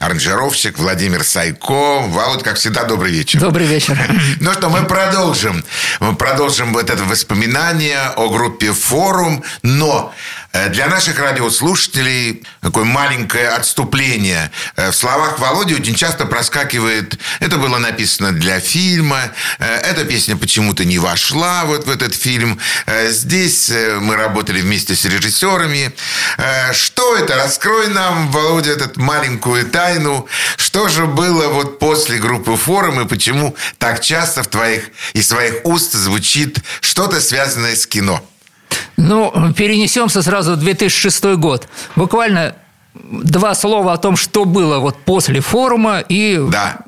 аранжировщик 0.00 0.78
Владимир 0.78 1.24
Сайко. 1.24 2.00
Володь, 2.00 2.44
как 2.44 2.56
всегда, 2.56 2.84
добрый 2.84 3.12
вечер. 3.12 3.40
Добрый 3.40 3.66
вечер. 3.66 3.98
Ну 4.40 4.52
что, 4.52 4.68
мы 4.68 4.84
продолжим. 4.84 5.64
Мы 6.00 6.14
продолжим 6.14 6.72
вот 6.72 6.90
это 6.90 7.02
воспоминание 7.04 8.10
о 8.16 8.28
группе 8.28 8.72
«Форум», 8.72 9.42
но 9.62 10.14
для 10.52 10.86
наших 10.88 11.18
радиослушателей 11.18 12.42
такое 12.60 12.84
маленькое 12.84 13.48
отступление. 13.48 14.50
Э, 14.76 14.90
В 14.90 14.94
словах 14.94 15.38
Володи 15.38 15.74
очень 15.74 15.94
часто 15.94 16.24
проскакивает 16.26 17.18
«это 17.40 17.58
было 17.58 17.78
написано 17.78 18.32
для 18.32 18.60
фильма», 18.60 19.30
э, 19.58 19.64
«эта 19.64 20.04
песня 20.04 20.36
почему-то 20.36 20.84
не 20.84 20.98
вошла 20.98 21.64
вот 21.64 21.86
в 21.86 21.90
этот 21.90 22.14
фильм», 22.14 22.58
э, 22.86 23.10
«здесь 23.10 23.70
э, 23.70 23.98
мы 24.00 24.16
работали 24.16 24.60
вместе 24.60 24.94
с 24.94 25.04
режиссерами». 25.04 25.92
Э, 26.38 26.72
Что 26.72 27.16
это? 27.16 27.36
Раскрой 27.36 27.88
нам, 27.88 28.30
Володя, 28.30 28.72
эту 28.72 29.00
маленькую 29.00 29.66
тайну. 29.66 30.26
Что 30.56 30.88
же 30.88 31.06
было 31.06 31.48
вот 31.48 31.78
после 31.78 32.18
группы 32.18 32.56
«Форум» 32.56 33.00
и 33.00 33.08
почему 33.08 33.54
так 33.78 34.00
часто 34.00 34.42
в 34.42 34.48
твоих 34.48 34.90
и 35.12 35.22
своих 35.22 35.64
уст 35.64 35.92
звучит 35.92 36.58
что-то 36.80 37.20
связанное 37.20 37.76
с 37.76 37.86
кино? 37.86 38.24
Ну, 38.96 39.32
перенесемся 39.56 40.22
сразу 40.22 40.52
в 40.52 40.56
2006 40.56 41.24
год. 41.36 41.68
Буквально 41.96 42.54
два 42.94 43.54
слова 43.54 43.92
о 43.92 43.96
том, 43.96 44.16
что 44.16 44.44
было 44.44 44.78
вот 44.78 44.96
после 45.04 45.40
форума 45.40 46.00
и 46.08 46.40
Да. 46.50 46.78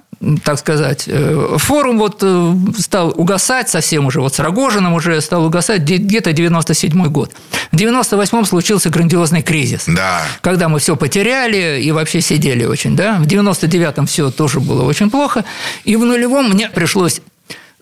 так 0.42 0.58
сказать, 0.58 1.04
э, 1.06 1.56
форум 1.58 1.98
вот 1.98 2.18
э, 2.22 2.54
стал 2.78 3.14
угасать 3.16 3.68
совсем 3.70 4.06
уже, 4.06 4.20
вот 4.20 4.34
с 4.34 4.38
Рогожиным 4.40 4.92
уже 4.92 5.20
стал 5.20 5.44
угасать 5.46 5.82
где- 5.82 5.96
где-то 5.98 6.32
97 6.32 7.06
год. 7.08 7.32
В 7.70 7.76
98-м 7.76 8.44
случился 8.44 8.90
грандиозный 8.90 9.42
кризис. 9.42 9.84
Да. 9.86 10.22
Когда 10.42 10.68
мы 10.68 10.78
все 10.80 10.96
потеряли 10.96 11.80
и 11.80 11.92
вообще 11.92 12.20
сидели 12.20 12.64
очень, 12.64 12.96
да. 12.96 13.18
В 13.20 13.26
99-м 13.26 14.06
все 14.06 14.30
тоже 14.30 14.58
было 14.60 14.82
очень 14.82 15.10
плохо. 15.10 15.44
И 15.84 15.94
в 15.96 16.04
нулевом 16.04 16.50
мне 16.50 16.68
пришлось 16.68 17.20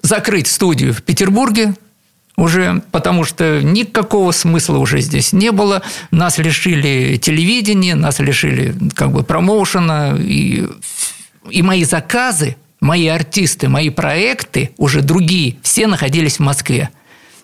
закрыть 0.03 0.47
студию 0.47 0.93
в 0.95 1.03
Петербурге, 1.03 1.75
уже, 2.39 2.83
потому 2.93 3.25
что 3.25 3.61
никакого 3.63 4.31
смысла 4.31 4.79
уже 4.79 5.01
здесь 5.01 5.33
не 5.33 5.51
было. 5.51 5.83
Нас 6.13 6.39
лишили 6.39 7.17
телевидения, 7.17 7.97
нас 7.97 8.21
лишили 8.21 8.75
как 8.95 9.11
бы 9.11 9.25
промоушена, 9.25 10.17
и, 10.19 10.69
и 11.51 11.63
мои 11.63 11.83
заказы, 11.83 12.57
мои 12.81 13.09
артисты, 13.09 13.69
мои 13.69 13.91
проекты, 13.91 14.71
уже 14.79 15.03
другие, 15.03 15.57
все 15.63 15.89
находились 15.89 16.37
в 16.37 16.41
Москве. 16.41 16.91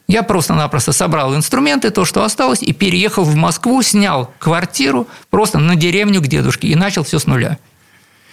Я 0.06 0.22
просто-напросто 0.22 0.92
собрал 0.92 1.34
инструменты, 1.34 1.90
то, 1.90 2.04
что 2.04 2.22
осталось, 2.22 2.62
и 2.62 2.72
переехал 2.72 3.24
в 3.24 3.34
Москву, 3.34 3.82
снял 3.82 4.30
квартиру 4.38 5.08
просто 5.28 5.58
на 5.58 5.74
деревню 5.74 6.20
к 6.20 6.28
дедушке 6.28 6.68
и 6.68 6.76
начал 6.76 7.02
все 7.02 7.18
с 7.18 7.26
нуля. 7.26 7.58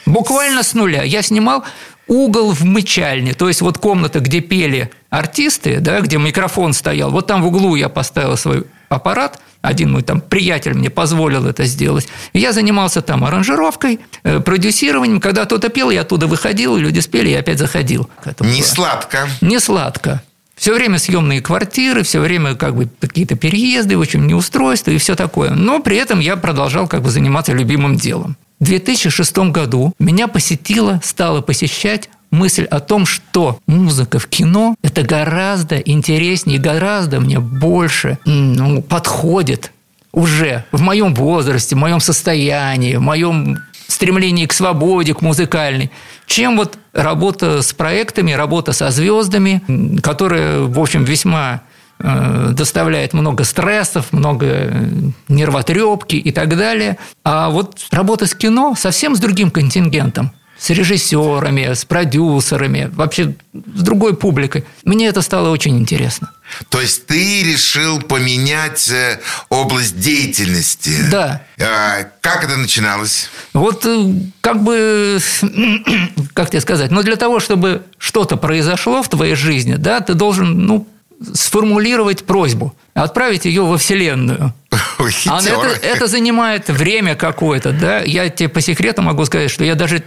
Буквально 0.05 0.63
с 0.63 0.73
нуля. 0.73 1.03
Я 1.03 1.21
снимал 1.21 1.63
угол 2.07 2.51
в 2.51 2.63
мычальне, 2.63 3.33
то 3.33 3.47
есть 3.47 3.61
вот 3.61 3.77
комната, 3.77 4.19
где 4.19 4.41
пели 4.41 4.91
артисты, 5.09 5.79
да, 5.79 6.01
где 6.01 6.17
микрофон 6.17 6.73
стоял, 6.73 7.11
вот 7.11 7.27
там 7.27 7.41
в 7.41 7.47
углу 7.47 7.75
я 7.75 7.89
поставил 7.89 8.37
свой 8.37 8.65
аппарат, 8.89 9.39
один 9.61 9.91
мой 9.91 10.01
там 10.01 10.21
приятель 10.21 10.73
мне 10.73 10.89
позволил 10.89 11.45
это 11.45 11.65
сделать. 11.65 12.07
И 12.33 12.39
я 12.39 12.51
занимался 12.51 13.01
там 13.01 13.23
аранжировкой, 13.23 13.99
э, 14.23 14.39
продюсированием. 14.39 15.21
Когда 15.21 15.45
кто-то 15.45 15.69
пел, 15.69 15.91
я 15.91 16.01
оттуда 16.01 16.27
выходил, 16.27 16.75
люди 16.75 16.99
спели, 16.99 17.29
я 17.29 17.39
опять 17.39 17.59
заходил. 17.59 18.09
Не 18.39 18.63
сладко. 18.63 19.29
Не 19.39 19.59
сладко. 19.59 20.21
Все 20.55 20.73
время 20.73 20.99
съемные 20.99 21.41
квартиры, 21.41 22.03
все 22.03 22.19
время 22.19 22.55
как 22.55 22.75
бы 22.75 22.87
какие-то 22.99 23.35
переезды, 23.35 23.97
в 23.97 24.01
общем, 24.01 24.27
неустройства 24.27 24.91
и 24.91 24.97
все 24.97 25.15
такое. 25.15 25.51
Но 25.51 25.79
при 25.79 25.97
этом 25.97 26.19
я 26.19 26.35
продолжал 26.35 26.87
как 26.87 27.01
бы 27.01 27.09
заниматься 27.09 27.53
любимым 27.53 27.95
делом. 27.95 28.37
В 28.61 28.65
2006 28.65 29.37
году 29.49 29.95
меня 29.97 30.27
посетила, 30.27 31.01
стала 31.03 31.41
посещать 31.41 32.11
мысль 32.29 32.65
о 32.65 32.79
том, 32.79 33.07
что 33.07 33.57
музыка 33.65 34.19
в 34.19 34.27
кино– 34.27 34.75
это 34.83 35.01
гораздо 35.01 35.77
интереснее, 35.79 36.59
гораздо 36.59 37.19
мне 37.19 37.39
больше 37.39 38.19
ну, 38.23 38.83
подходит 38.83 39.71
уже 40.11 40.63
в 40.71 40.79
моем 40.79 41.15
возрасте, 41.15 41.75
в 41.75 41.79
моем 41.79 41.99
состоянии, 41.99 42.97
в 42.97 43.01
моем 43.01 43.57
стремлении 43.87 44.45
к 44.45 44.53
свободе, 44.53 45.15
к 45.15 45.21
музыкальной, 45.21 45.89
чем 46.27 46.57
вот 46.57 46.77
работа 46.93 47.63
с 47.63 47.73
проектами, 47.73 48.31
работа 48.31 48.73
со 48.73 48.91
звездами, 48.91 49.99
которая, 50.03 50.59
в 50.59 50.79
общем, 50.79 51.03
весьма 51.03 51.61
доставляет 52.01 53.13
много 53.13 53.43
стрессов, 53.43 54.11
много 54.11 54.45
э, 54.47 54.87
нервотрепки 55.27 56.15
и 56.15 56.31
так 56.31 56.57
далее. 56.57 56.97
А 57.23 57.49
вот 57.49 57.79
работа 57.91 58.25
с 58.25 58.35
кино 58.35 58.75
совсем 58.77 59.15
с 59.15 59.19
другим 59.19 59.51
контингентом 59.51 60.31
с 60.61 60.69
режиссерами, 60.69 61.73
с 61.73 61.85
продюсерами, 61.85 62.87
вообще 62.93 63.33
с 63.53 63.81
другой 63.81 64.15
публикой. 64.15 64.63
Мне 64.83 65.07
это 65.07 65.23
стало 65.23 65.49
очень 65.49 65.79
интересно. 65.79 66.29
То 66.69 66.79
есть 66.79 67.07
ты 67.07 67.41
решил 67.41 67.99
поменять 67.99 68.87
э, 68.91 69.19
область 69.49 69.99
деятельности. 69.99 70.95
Да. 71.09 71.41
А, 71.59 72.03
Как 72.21 72.43
это 72.43 72.57
начиналось? 72.57 73.29
Вот 73.53 73.87
э, 73.87 74.13
как 74.41 74.61
бы, 74.61 75.17
как 76.33 76.51
тебе 76.51 76.61
сказать, 76.61 76.91
но 76.91 77.01
для 77.01 77.15
того, 77.15 77.39
чтобы 77.39 77.81
что-то 77.97 78.37
произошло 78.37 79.01
в 79.01 79.09
твоей 79.09 79.33
жизни, 79.33 79.77
да, 79.77 79.99
ты 80.01 80.13
должен, 80.13 80.67
ну, 80.67 80.87
сформулировать 81.33 82.23
просьбу, 82.25 82.75
отправить 82.93 83.45
ее 83.45 83.63
во 83.63 83.77
Вселенную. 83.77 84.53
Ой, 84.99 85.11
А 85.27 85.39
это, 85.41 85.67
это 85.85 86.07
занимает 86.07 86.69
время 86.69 87.15
какое-то, 87.15 87.71
да. 87.71 87.99
Я 87.99 88.29
тебе 88.29 88.49
по 88.49 88.61
секрету 88.61 89.01
могу 89.01 89.25
сказать, 89.25 89.51
что 89.51 89.63
я 89.63 89.75
даже 89.75 90.03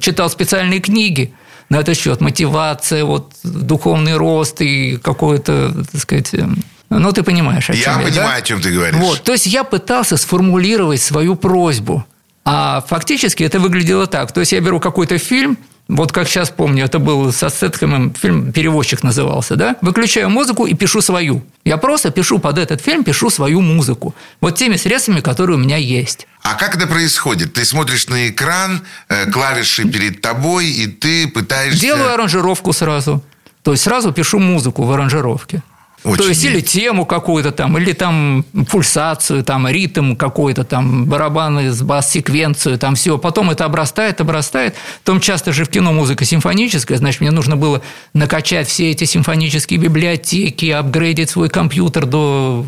читал 0.00 0.28
специальные 0.30 0.80
книги 0.80 1.32
на 1.68 1.76
этот 1.80 1.96
счет. 1.96 2.20
Мотивация, 2.20 3.04
вот, 3.04 3.32
духовный 3.44 4.16
рост 4.16 4.60
и 4.60 4.96
какое-то, 4.96 5.72
так 5.92 6.00
сказать... 6.00 6.34
эм, 6.34 6.62
Ну, 6.90 7.12
ты 7.12 7.22
понимаешь, 7.22 7.68
о 7.70 7.74
Я 7.74 7.82
чем 7.84 7.92
я, 8.00 8.04
да? 8.06 8.10
понимаю, 8.10 8.38
о 8.38 8.42
чем 8.42 8.60
ты 8.60 8.70
говоришь. 8.72 8.96
Вот, 8.96 9.22
то 9.22 9.32
есть 9.32 9.46
я 9.46 9.64
пытался 9.64 10.16
сформулировать 10.16 11.00
свою 11.02 11.36
просьбу. 11.36 12.04
А 12.44 12.82
фактически 12.88 13.42
это 13.44 13.60
выглядело 13.60 14.06
так. 14.06 14.32
То 14.32 14.40
есть 14.40 14.52
я 14.52 14.60
беру 14.60 14.80
какой-то 14.80 15.18
фильм, 15.18 15.58
вот 15.88 16.12
как 16.12 16.28
сейчас 16.28 16.50
помню, 16.50 16.84
это 16.84 16.98
был 16.98 17.32
со 17.32 17.48
Стэтхэмом, 17.48 18.12
фильм 18.12 18.52
«Перевозчик» 18.52 19.02
назывался, 19.02 19.56
да? 19.56 19.76
Выключаю 19.80 20.28
музыку 20.28 20.66
и 20.66 20.74
пишу 20.74 21.00
свою. 21.00 21.42
Я 21.64 21.78
просто 21.78 22.10
пишу 22.10 22.38
под 22.38 22.58
этот 22.58 22.82
фильм, 22.82 23.04
пишу 23.04 23.30
свою 23.30 23.62
музыку. 23.62 24.14
Вот 24.42 24.56
теми 24.56 24.76
средствами, 24.76 25.20
которые 25.20 25.56
у 25.56 25.60
меня 25.60 25.78
есть. 25.78 26.26
А 26.42 26.54
как 26.54 26.76
это 26.76 26.86
происходит? 26.86 27.54
Ты 27.54 27.64
смотришь 27.64 28.06
на 28.08 28.28
экран, 28.28 28.82
э, 29.08 29.30
клавиши 29.30 29.88
перед 29.88 30.20
тобой, 30.20 30.66
и 30.66 30.86
ты 30.86 31.26
пытаешься... 31.26 31.80
Делаю 31.80 32.12
аранжировку 32.12 32.74
сразу. 32.74 33.22
То 33.62 33.72
есть 33.72 33.82
сразу 33.82 34.12
пишу 34.12 34.38
музыку 34.38 34.84
в 34.84 34.92
аранжировке. 34.92 35.62
Очень 36.08 36.22
То 36.22 36.28
есть 36.28 36.44
или 36.44 36.60
тему 36.60 37.06
какую-то 37.06 37.52
там, 37.52 37.76
или 37.78 37.92
там 37.92 38.44
пульсацию, 38.70 39.44
там 39.44 39.68
ритм 39.68 40.14
какой-то, 40.14 40.64
там 40.64 41.06
барабаны 41.06 41.70
с 41.72 41.82
бас-секвенцию, 41.82 42.78
там 42.78 42.94
все. 42.94 43.18
Потом 43.18 43.50
это 43.50 43.64
обрастает, 43.64 44.20
обрастает. 44.20 44.74
Потом 45.04 45.20
часто 45.20 45.52
же 45.52 45.64
в 45.64 45.68
кино 45.68 45.92
музыка 45.92 46.24
симфоническая, 46.24 46.98
значит, 46.98 47.20
мне 47.20 47.30
нужно 47.30 47.56
было 47.56 47.82
накачать 48.14 48.68
все 48.68 48.90
эти 48.90 49.04
симфонические 49.04 49.78
библиотеки, 49.78 50.70
апгрейдить 50.70 51.30
свой 51.30 51.48
компьютер 51.48 52.06
до 52.06 52.64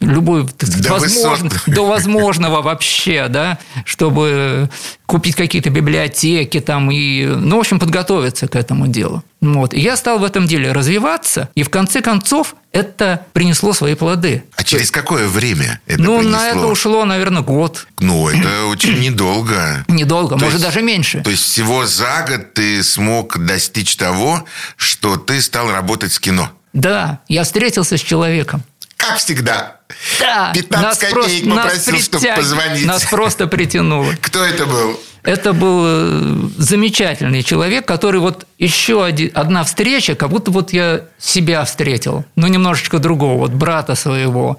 любой 0.00 0.44
До 0.44 0.90
возможно- 0.92 1.48
высот. 1.50 1.74
до 1.74 1.86
возможного 1.86 2.62
вообще, 2.62 3.26
да, 3.28 3.58
чтобы 3.84 4.70
купить 5.06 5.34
какие-то 5.34 5.70
библиотеки 5.70 6.60
там 6.60 6.90
и, 6.90 7.24
ну, 7.26 7.56
в 7.56 7.60
общем, 7.60 7.78
подготовиться 7.80 8.46
к 8.46 8.54
этому 8.56 8.86
делу. 8.86 9.22
Вот. 9.40 9.72
И 9.72 9.80
я 9.80 9.96
стал 9.96 10.18
в 10.18 10.24
этом 10.24 10.46
деле 10.46 10.72
развиваться, 10.72 11.48
и 11.54 11.62
в 11.62 11.70
конце 11.70 12.00
концов 12.00 12.56
это 12.72 13.24
принесло 13.32 13.72
свои 13.72 13.94
плоды. 13.94 14.44
А 14.56 14.64
через 14.64 14.90
какое 14.90 15.28
время 15.28 15.80
это 15.86 16.02
ну, 16.02 16.18
принесло? 16.18 16.38
на 16.38 16.48
это 16.48 16.66
ушло, 16.66 17.04
наверное, 17.04 17.42
год. 17.42 17.86
Ну, 18.00 18.28
это 18.28 18.66
очень 18.66 18.98
недолго. 18.98 19.84
Недолго, 19.88 20.30
То 20.36 20.44
может, 20.44 20.54
есть- 20.54 20.64
даже 20.64 20.82
меньше. 20.82 21.20
То 21.22 21.30
есть 21.30 21.44
всего 21.44 21.86
за 21.86 22.24
год 22.28 22.52
ты 22.54 22.82
смог 22.82 23.38
достичь 23.38 23.96
того, 23.96 24.44
что 24.76 25.16
ты 25.16 25.40
стал 25.40 25.70
работать 25.70 26.12
с 26.12 26.18
кино. 26.18 26.50
Да, 26.72 27.20
я 27.28 27.44
встретился 27.44 27.96
с 27.96 28.00
человеком. 28.00 28.62
Как 28.96 29.18
всегда. 29.18 29.76
Да, 30.20 30.50
15 30.52 30.82
нас 30.82 30.98
копеек 30.98 31.14
просто- 31.14 31.48
нас 31.48 31.64
попросил, 31.64 32.00
чтобы 32.00 32.24
притяг- 32.24 32.36
позвонить. 32.36 32.84
Нас 32.86 33.04
просто 33.04 33.46
притянуло. 33.46 34.12
Кто 34.20 34.44
это 34.44 34.66
был? 34.66 35.00
Это 35.28 35.52
был 35.52 35.82
э, 35.84 36.48
замечательный 36.56 37.42
человек, 37.42 37.84
который 37.84 38.18
вот 38.18 38.46
еще 38.58 39.04
один, 39.04 39.30
одна 39.34 39.62
встреча, 39.62 40.14
как 40.14 40.30
будто 40.30 40.50
вот 40.50 40.72
я 40.72 41.02
себя 41.18 41.66
встретил, 41.66 42.24
но 42.34 42.48
немножечко 42.48 42.98
другого, 42.98 43.40
вот 43.40 43.50
брата 43.50 43.94
своего. 43.94 44.56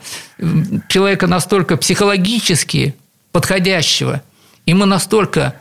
Человека 0.88 1.25
настолько 1.25 1.75
психологически 1.75 2.93
подходящего, 3.32 4.21
и 4.67 4.75
мы 4.75 4.86
настолько 4.86 5.55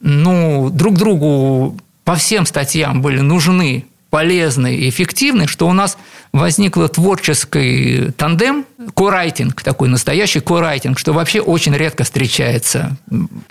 ну, 0.00 0.70
друг 0.70 0.96
другу 0.96 1.78
по 2.04 2.14
всем 2.14 2.46
статьям 2.46 3.02
были 3.02 3.20
нужны, 3.20 3.84
полезны 4.08 4.76
и 4.76 4.88
эффективны, 4.88 5.46
что 5.46 5.68
у 5.68 5.74
нас 5.74 5.98
возникла 6.32 6.88
творческий 6.88 8.12
тандем, 8.16 8.64
корайтинг, 8.94 9.62
такой 9.62 9.88
настоящий 9.88 10.40
корайтинг, 10.40 10.98
что 10.98 11.12
вообще 11.12 11.40
очень 11.40 11.74
редко 11.74 12.04
встречается, 12.04 12.96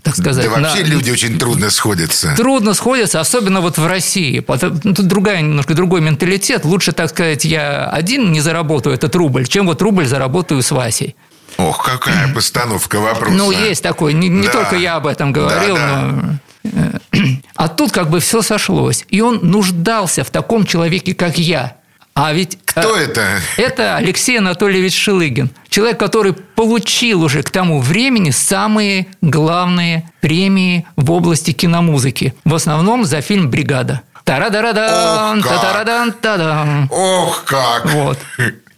так 0.02 0.16
сказать. 0.16 0.46
Да 0.46 0.52
вообще 0.60 0.84
на- 0.84 0.88
люди 0.88 1.12
очень 1.12 1.38
трудно 1.40 1.70
сходятся. 1.70 2.34
Трудно 2.36 2.74
сходятся, 2.74 3.20
особенно 3.20 3.62
вот 3.62 3.78
в 3.78 3.86
России. 3.88 4.44
Ну, 4.48 4.94
Тут 4.94 5.08
другая, 5.08 5.42
немножко 5.42 5.74
другой 5.74 6.02
менталитет. 6.02 6.66
Лучше, 6.66 6.92
так 6.92 7.10
сказать, 7.10 7.46
я 7.46 7.86
один 7.90 8.32
не 8.32 8.42
заработаю 8.42 8.94
этот 8.96 9.16
рубль, 9.16 9.48
чем 9.48 9.66
вот 9.68 9.82
рубль 9.82 10.06
заработаю 10.06 10.62
с 10.62 10.72
Васей. 10.72 11.16
Ох, 11.58 11.86
какая 11.86 12.34
постановка 12.34 13.00
вопроса. 13.00 13.36
Ну, 13.36 13.52
есть 13.52 13.84
такой. 13.84 14.14
Не, 14.14 14.28
не 14.28 14.48
Да. 14.48 14.54
только 14.54 14.76
я 14.76 14.96
об 14.96 15.06
этом 15.08 15.32
говорил, 15.32 15.76
Да, 15.76 16.02
да. 16.02 16.40
но... 16.64 17.00
э, 17.14 17.20
А 17.56 17.68
тут 17.68 17.92
как 17.92 18.10
бы 18.10 18.20
все 18.20 18.42
сошлось. 18.42 19.06
И 19.10 19.22
он 19.22 19.40
нуждался 19.44 20.24
в 20.24 20.32
таком 20.32 20.66
человеке, 20.66 21.14
как 21.14 21.38
я. 21.38 21.76
А 22.16 22.32
ведь... 22.34 22.60
Кто 22.66 22.96
это? 22.96 23.40
Это 23.58 23.98
Алексей 23.98 24.38
Анатольевич 24.38 24.96
Шилыгин. 24.96 25.50
Человек, 25.70 26.00
который 26.00 26.34
получил 26.34 27.24
уже 27.24 27.42
к 27.42 27.50
тому 27.50 27.82
времени 27.82 28.30
самые 28.30 29.08
главные 29.22 30.10
премии 30.22 30.86
в 30.96 31.12
области 31.12 31.52
киномузыки. 31.52 32.34
В 32.46 32.54
основном 32.54 33.06
за 33.06 33.22
фильм 33.22 33.50
«Бригада». 33.50 34.02
Тарадарадан, 34.24 35.42
татарадан, 35.42 36.14
тадам. 36.14 36.88
Ох, 36.92 37.44
как! 37.44 37.86
Вот. 37.88 38.18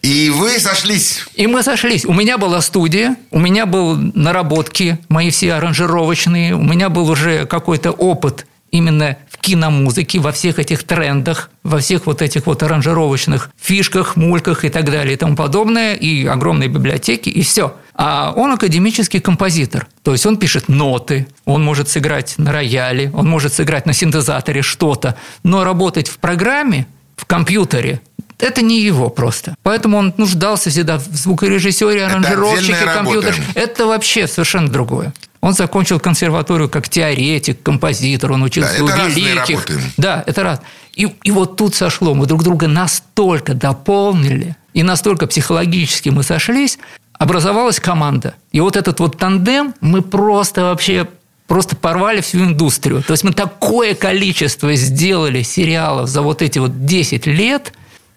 И 0.02 0.30
вы 0.30 0.60
сошлись. 0.60 1.26
И 1.36 1.48
мы 1.48 1.62
сошлись. 1.64 2.06
У 2.06 2.14
меня 2.14 2.38
была 2.38 2.62
студия, 2.62 3.16
у 3.32 3.40
меня 3.40 3.66
был 3.66 3.96
наработки 3.96 5.00
мои 5.10 5.30
все 5.30 5.54
аранжировочные, 5.54 6.56
у 6.56 6.62
меня 6.64 6.90
был 6.90 7.10
уже 7.10 7.46
какой-то 7.46 7.92
опыт 7.92 8.46
именно 8.78 9.18
в 9.30 9.38
киномузыке, 9.38 10.20
во 10.20 10.32
всех 10.32 10.60
этих 10.60 10.84
трендах, 10.84 11.50
во 11.64 11.80
всех 11.80 12.06
вот 12.06 12.22
этих 12.22 12.46
вот 12.46 12.64
аранжировочных 12.64 13.50
фишках, 13.60 14.16
мульках 14.16 14.66
и 14.66 14.70
так 14.70 14.86
далее 14.86 15.14
и 15.14 15.18
тому 15.18 15.36
подобное, 15.36 15.96
и 15.96 16.26
огромные 16.26 16.70
библиотеки, 16.70 17.30
и 17.30 17.42
все. 17.42 17.76
А 17.94 18.34
он 18.36 18.52
академический 18.52 19.20
композитор, 19.20 19.88
то 20.04 20.12
есть 20.12 20.26
он 20.26 20.38
пишет 20.38 20.68
ноты, 20.68 21.28
он 21.46 21.64
может 21.64 21.90
сыграть 21.90 22.36
на 22.38 22.52
рояле, 22.52 23.12
он 23.14 23.28
может 23.28 23.54
сыграть 23.54 23.86
на 23.86 23.94
синтезаторе 23.94 24.62
что-то, 24.62 25.16
но 25.44 25.64
работать 25.64 26.08
в 26.08 26.18
программе, 26.18 26.88
в 27.16 27.26
компьютере, 27.26 28.02
это 28.40 28.62
не 28.62 28.82
его 28.82 29.10
просто. 29.10 29.56
Поэтому 29.64 29.98
он 29.98 30.14
нуждался 30.18 30.70
всегда 30.70 30.98
в 30.98 31.06
звукорежиссере, 31.06 32.06
аранжировщике, 32.06 32.76
компьютере. 32.86 33.42
Это 33.54 33.86
вообще 33.86 34.28
совершенно 34.28 34.68
другое. 34.68 35.14
Он 35.46 35.54
закончил 35.54 36.00
консерваторию 36.00 36.68
как 36.70 36.90
теоретик, 36.90 37.62
композитор, 37.62 38.32
он 38.32 38.42
учился 38.42 38.72
Да, 38.72 38.76
это 38.78 38.84
у 38.84 38.88
разные 38.88 39.26
великих. 39.26 39.68
Да, 39.96 40.24
это 40.26 40.42
раз. 40.42 40.62
И, 40.96 41.08
и 41.22 41.30
вот 41.30 41.56
тут 41.56 41.76
сошло. 41.76 42.16
Мы 42.16 42.26
друг 42.26 42.42
друга 42.42 42.68
настолько 42.68 43.54
дополнили, 43.54 44.56
и 44.74 44.82
настолько 44.82 45.28
психологически 45.28 46.10
мы 46.10 46.24
сошлись, 46.24 46.80
образовалась 47.14 47.80
команда. 47.80 48.34
И 48.54 48.60
вот 48.60 48.76
этот 48.76 49.00
вот 49.00 49.20
тандем 49.20 49.76
мы 49.82 50.02
просто 50.02 50.64
вообще 50.64 51.08
просто 51.46 51.76
порвали 51.76 52.22
всю 52.22 52.40
индустрию. 52.40 53.04
То 53.04 53.14
есть 53.14 53.24
мы 53.24 53.32
такое 53.32 53.94
количество 53.94 54.74
сделали 54.74 55.44
сериалов 55.44 56.10
за 56.10 56.24
вот 56.24 56.42
эти 56.42 56.58
вот 56.58 56.88
10 56.88 57.28
лет, 57.28 57.72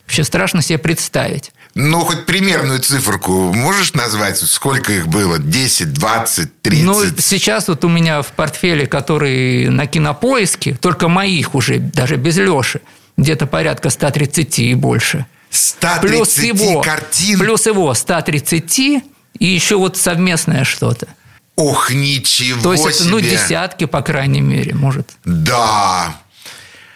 вообще 0.07 0.25
страшно 0.25 0.63
себе 0.63 0.79
представить. 0.79 1.53
Ну, 1.81 2.01
хоть 2.01 2.27
примерную 2.27 2.81
циферку 2.81 3.53
можешь 3.53 3.95
назвать? 3.95 4.37
Сколько 4.37 4.93
их 4.93 5.07
было? 5.07 5.39
10, 5.39 5.93
20, 5.93 6.63
30? 6.63 6.85
Ну, 6.85 7.05
сейчас 7.19 7.69
вот 7.69 7.85
у 7.85 7.89
меня 7.89 8.23
в 8.23 8.33
портфеле, 8.33 8.89
который 8.89 9.69
на 9.69 9.87
кинопоиске, 9.87 10.75
только 10.75 11.07
моих 11.07 11.55
уже, 11.55 11.79
даже 11.79 12.17
без 12.17 12.37
Леши, 12.37 12.81
где-то 13.17 13.47
порядка 13.47 13.91
130 13.91 14.59
и 14.59 14.75
больше. 14.75 15.27
130 15.51 16.01
Плюс 16.01 16.39
его, 16.39 16.81
картин? 16.81 17.39
плюс 17.39 17.67
его 17.67 17.95
130 17.95 18.79
и 18.81 19.03
еще 19.39 19.77
вот 19.77 19.97
совместное 19.97 20.65
что-то. 20.65 21.07
Ох, 21.55 21.93
ничего 21.93 22.61
То 22.61 22.73
есть 22.73 22.87
это, 22.87 22.95
себе! 22.95 23.11
ну, 23.11 23.21
десятки, 23.21 23.85
по 23.85 24.03
крайней 24.03 24.41
мере, 24.41 24.75
может. 24.75 25.11
Да. 25.25 26.17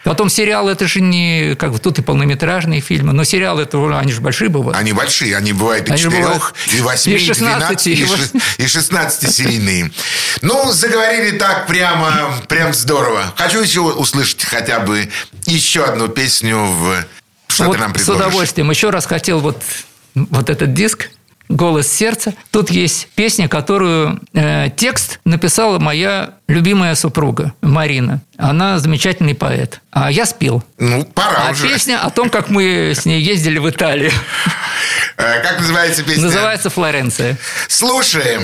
Потом 0.05 0.29
сериалы, 0.29 0.73
это 0.73 0.89
же 0.89 1.01
не, 1.01 1.55
как 1.55 1.73
бы, 1.73 1.79
тут 1.79 1.99
и 1.99 2.03
полнометражные 2.03 2.81
фильмы, 2.81 3.13
но 3.13 3.23
сериалы, 3.23 3.63
это, 3.63 3.79
они 3.99 4.13
же 4.13 4.21
большие 4.21 4.49
бывают. 4.49 4.77
Они 4.77 4.93
большие, 4.93 5.37
они 5.37 5.53
бывают 5.53 5.89
и 5.89 5.93
Они 5.93 6.03
4, 6.03 6.23
бывают 6.23 6.43
и 6.73 6.81
8, 6.81 7.13
и 7.13 7.15
и 7.15 7.19
16, 7.19 7.57
12, 7.59 7.87
и 7.87 7.93
и 7.93 8.07
ши- 8.07 8.31
и 8.59 8.67
16 8.67 9.33
серийные. 9.35 9.93
Ну, 10.41 10.73
заговорили 10.73 11.39
так 11.39 11.69
прямо, 11.69 12.35
прям 12.49 12.75
здорово. 12.75 13.33
Хочу 13.37 13.61
еще 13.61 13.81
услышать 13.81 14.45
хотя 14.45 14.81
бы 14.81 15.09
еще 15.47 15.85
одну 15.85 16.09
песню 16.09 16.57
в... 16.59 17.05
Что 17.47 17.65
вот 17.65 17.75
ты 17.75 17.81
нам 17.81 17.91
с 17.91 17.95
предложишь? 17.95 18.17
удовольствием. 18.27 18.71
Еще 18.71 18.91
раз 18.91 19.07
хотел 19.07 19.39
вот, 19.41 19.63
вот 20.15 20.51
этот 20.51 20.75
диск 20.75 21.11
«Голос 21.53 21.87
сердца». 21.87 22.35
Тут 22.51 22.71
есть 22.71 23.09
песня, 23.15 23.47
которую 23.49 24.21
э, 24.33 24.71
текст 24.77 25.21
написала 25.25 25.79
моя 25.79 26.31
любимая 26.49 26.95
супруга 26.95 27.53
Марина. 27.61 28.21
Она 28.39 28.79
замечательный 28.79 29.35
поэт. 29.35 29.81
А 29.91 30.11
я 30.11 30.25
спел. 30.27 30.65
Ну, 30.79 31.05
пора 31.05 31.49
а 31.49 31.51
уже. 31.53 31.69
песня 31.69 32.01
о 32.03 32.11
том, 32.11 32.31
как 32.31 32.49
мы 32.49 32.93
с 32.97 33.05
ней 33.05 33.21
ездили 33.21 33.59
в 33.59 33.69
Италию. 33.69 34.11
Э, 35.17 35.43
Как 35.43 35.61
называется 35.61 36.03
песня? 36.03 36.25
Называется 36.25 36.71
«Флоренция». 36.71 37.37
Слушаем. 37.69 38.43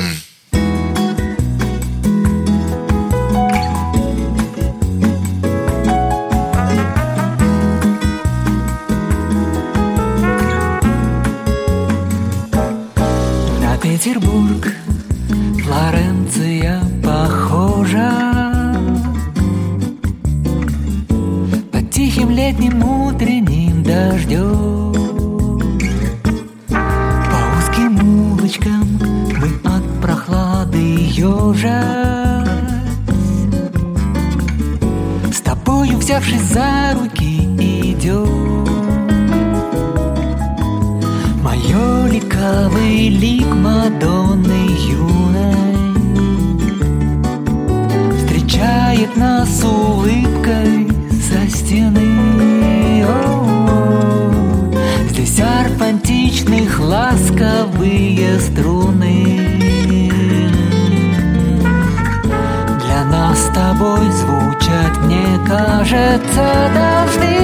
Кажется, 65.79 66.71
должны 66.75 67.38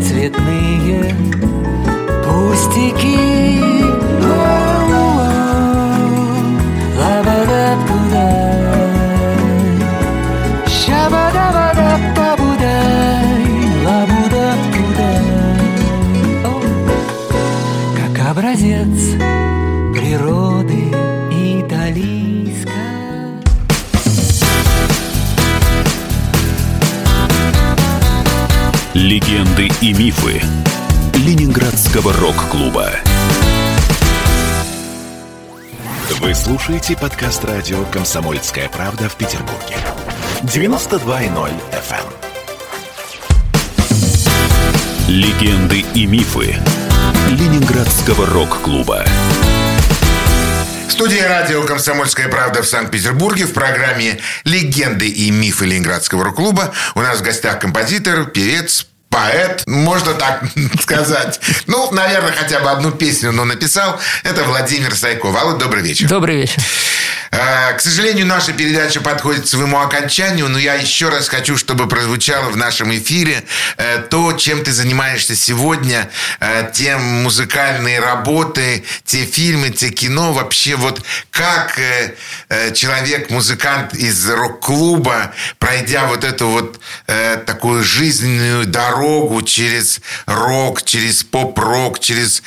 цветные 0.00 1.14
пустяки 2.24 3.27
Рок-клуба. 32.48 32.90
Вы 36.20 36.34
слушаете 36.34 36.96
подкаст 36.96 37.44
радио 37.44 37.84
«Комсомольская 37.92 38.70
правда» 38.70 39.10
в 39.10 39.16
Петербурге. 39.16 39.76
92.0 40.44 41.52
FM. 41.72 42.06
Легенды 45.08 45.84
и 45.94 46.06
мифы 46.06 46.56
Ленинградского 47.28 48.24
рок-клуба. 48.24 49.04
Студия 50.88 51.28
радио 51.28 51.64
«Комсомольская 51.64 52.28
правда» 52.28 52.62
в 52.62 52.66
Санкт-Петербурге 52.66 53.44
в 53.44 53.52
программе 53.52 54.20
«Легенды 54.44 55.08
и 55.08 55.30
мифы 55.30 55.66
Ленинградского 55.66 56.24
рок-клуба». 56.24 56.72
У 56.94 57.00
нас 57.00 57.18
в 57.18 57.22
гостях 57.22 57.58
композитор, 57.58 58.24
певец, 58.24 58.86
поэт, 59.18 59.64
можно 59.66 60.14
так 60.14 60.44
сказать. 60.80 61.40
Ну, 61.66 61.90
наверное, 61.92 62.32
хотя 62.32 62.60
бы 62.60 62.70
одну 62.70 62.92
песню, 62.92 63.32
но 63.32 63.44
написал. 63.44 63.98
Это 64.22 64.44
Владимир 64.44 64.94
Сайков. 64.94 65.36
Алла, 65.36 65.58
добрый 65.58 65.82
вечер. 65.82 66.08
Добрый 66.08 66.36
вечер. 66.36 66.62
Э, 67.30 67.72
К 67.74 67.80
сожалению, 67.80 68.26
наша 68.26 68.52
передача 68.52 69.00
подходит 69.00 69.44
к 69.44 69.48
своему 69.48 69.78
окончанию, 69.78 70.48
но 70.48 70.58
я 70.58 70.74
еще 70.74 71.08
раз 71.08 71.28
хочу, 71.28 71.56
чтобы 71.56 71.86
прозвучало 71.86 72.50
в 72.50 72.56
нашем 72.56 72.94
эфире 72.96 73.44
э, 73.76 73.98
то, 74.10 74.32
чем 74.32 74.64
ты 74.64 74.72
занимаешься 74.72 75.36
сегодня, 75.36 76.10
э, 76.40 76.70
те 76.72 76.96
музыкальные 76.96 78.00
работы, 78.00 78.84
те 79.04 79.24
фильмы, 79.24 79.70
те 79.70 79.90
кино, 79.90 80.32
вообще 80.32 80.76
вот 80.76 81.02
как 81.30 81.78
человек, 82.74 83.30
музыкант 83.30 83.94
из 83.94 84.28
рок-клуба, 84.28 85.32
пройдя 85.58 86.06
вот 86.06 86.24
эту 86.24 86.48
вот 86.48 86.80
такую 87.46 87.84
жизненную 87.84 88.66
дорогу 88.66 89.42
через 89.42 90.00
рок, 90.26 90.82
через 90.82 91.24
поп-рок, 91.24 92.00
через 92.00 92.42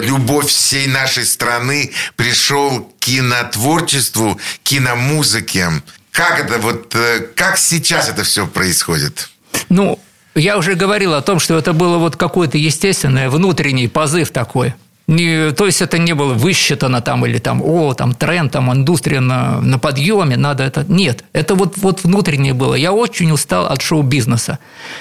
любовь 0.00 0.48
всей 0.48 0.86
нашей 0.86 1.24
страны, 1.24 1.92
пришел 2.16 2.92
кинотворчеству, 3.06 4.40
киномузыке. 4.64 5.70
Как 6.10 6.40
это 6.40 6.58
вот, 6.58 6.92
э, 6.96 7.20
как 7.36 7.56
сейчас 7.56 8.08
это 8.08 8.24
все 8.24 8.48
происходит? 8.48 9.28
Ну, 9.68 10.00
я 10.34 10.58
уже 10.58 10.74
говорил 10.74 11.14
о 11.14 11.22
том, 11.22 11.38
что 11.38 11.56
это 11.56 11.72
было 11.72 11.98
вот 11.98 12.16
какой-то 12.16 12.58
естественный 12.58 13.28
внутренний 13.28 13.86
позыв 13.86 14.30
такой. 14.30 14.74
Не, 15.06 15.52
то 15.52 15.66
есть 15.66 15.82
это 15.82 15.98
не 15.98 16.14
было 16.14 16.34
высчитано 16.34 17.00
там 17.00 17.24
или 17.26 17.38
там, 17.38 17.62
о, 17.62 17.94
там 17.94 18.12
тренд, 18.12 18.50
там 18.50 18.72
индустрия 18.72 19.20
на, 19.20 19.60
на 19.60 19.78
подъеме, 19.78 20.36
надо 20.36 20.64
это. 20.64 20.84
Нет, 20.88 21.22
это 21.32 21.54
вот, 21.54 21.78
вот 21.78 22.02
внутреннее 22.02 22.54
было. 22.54 22.74
Я 22.74 22.92
очень 22.92 23.30
устал 23.30 23.66
от 23.66 23.82
шоу-бизнеса. 23.82 24.58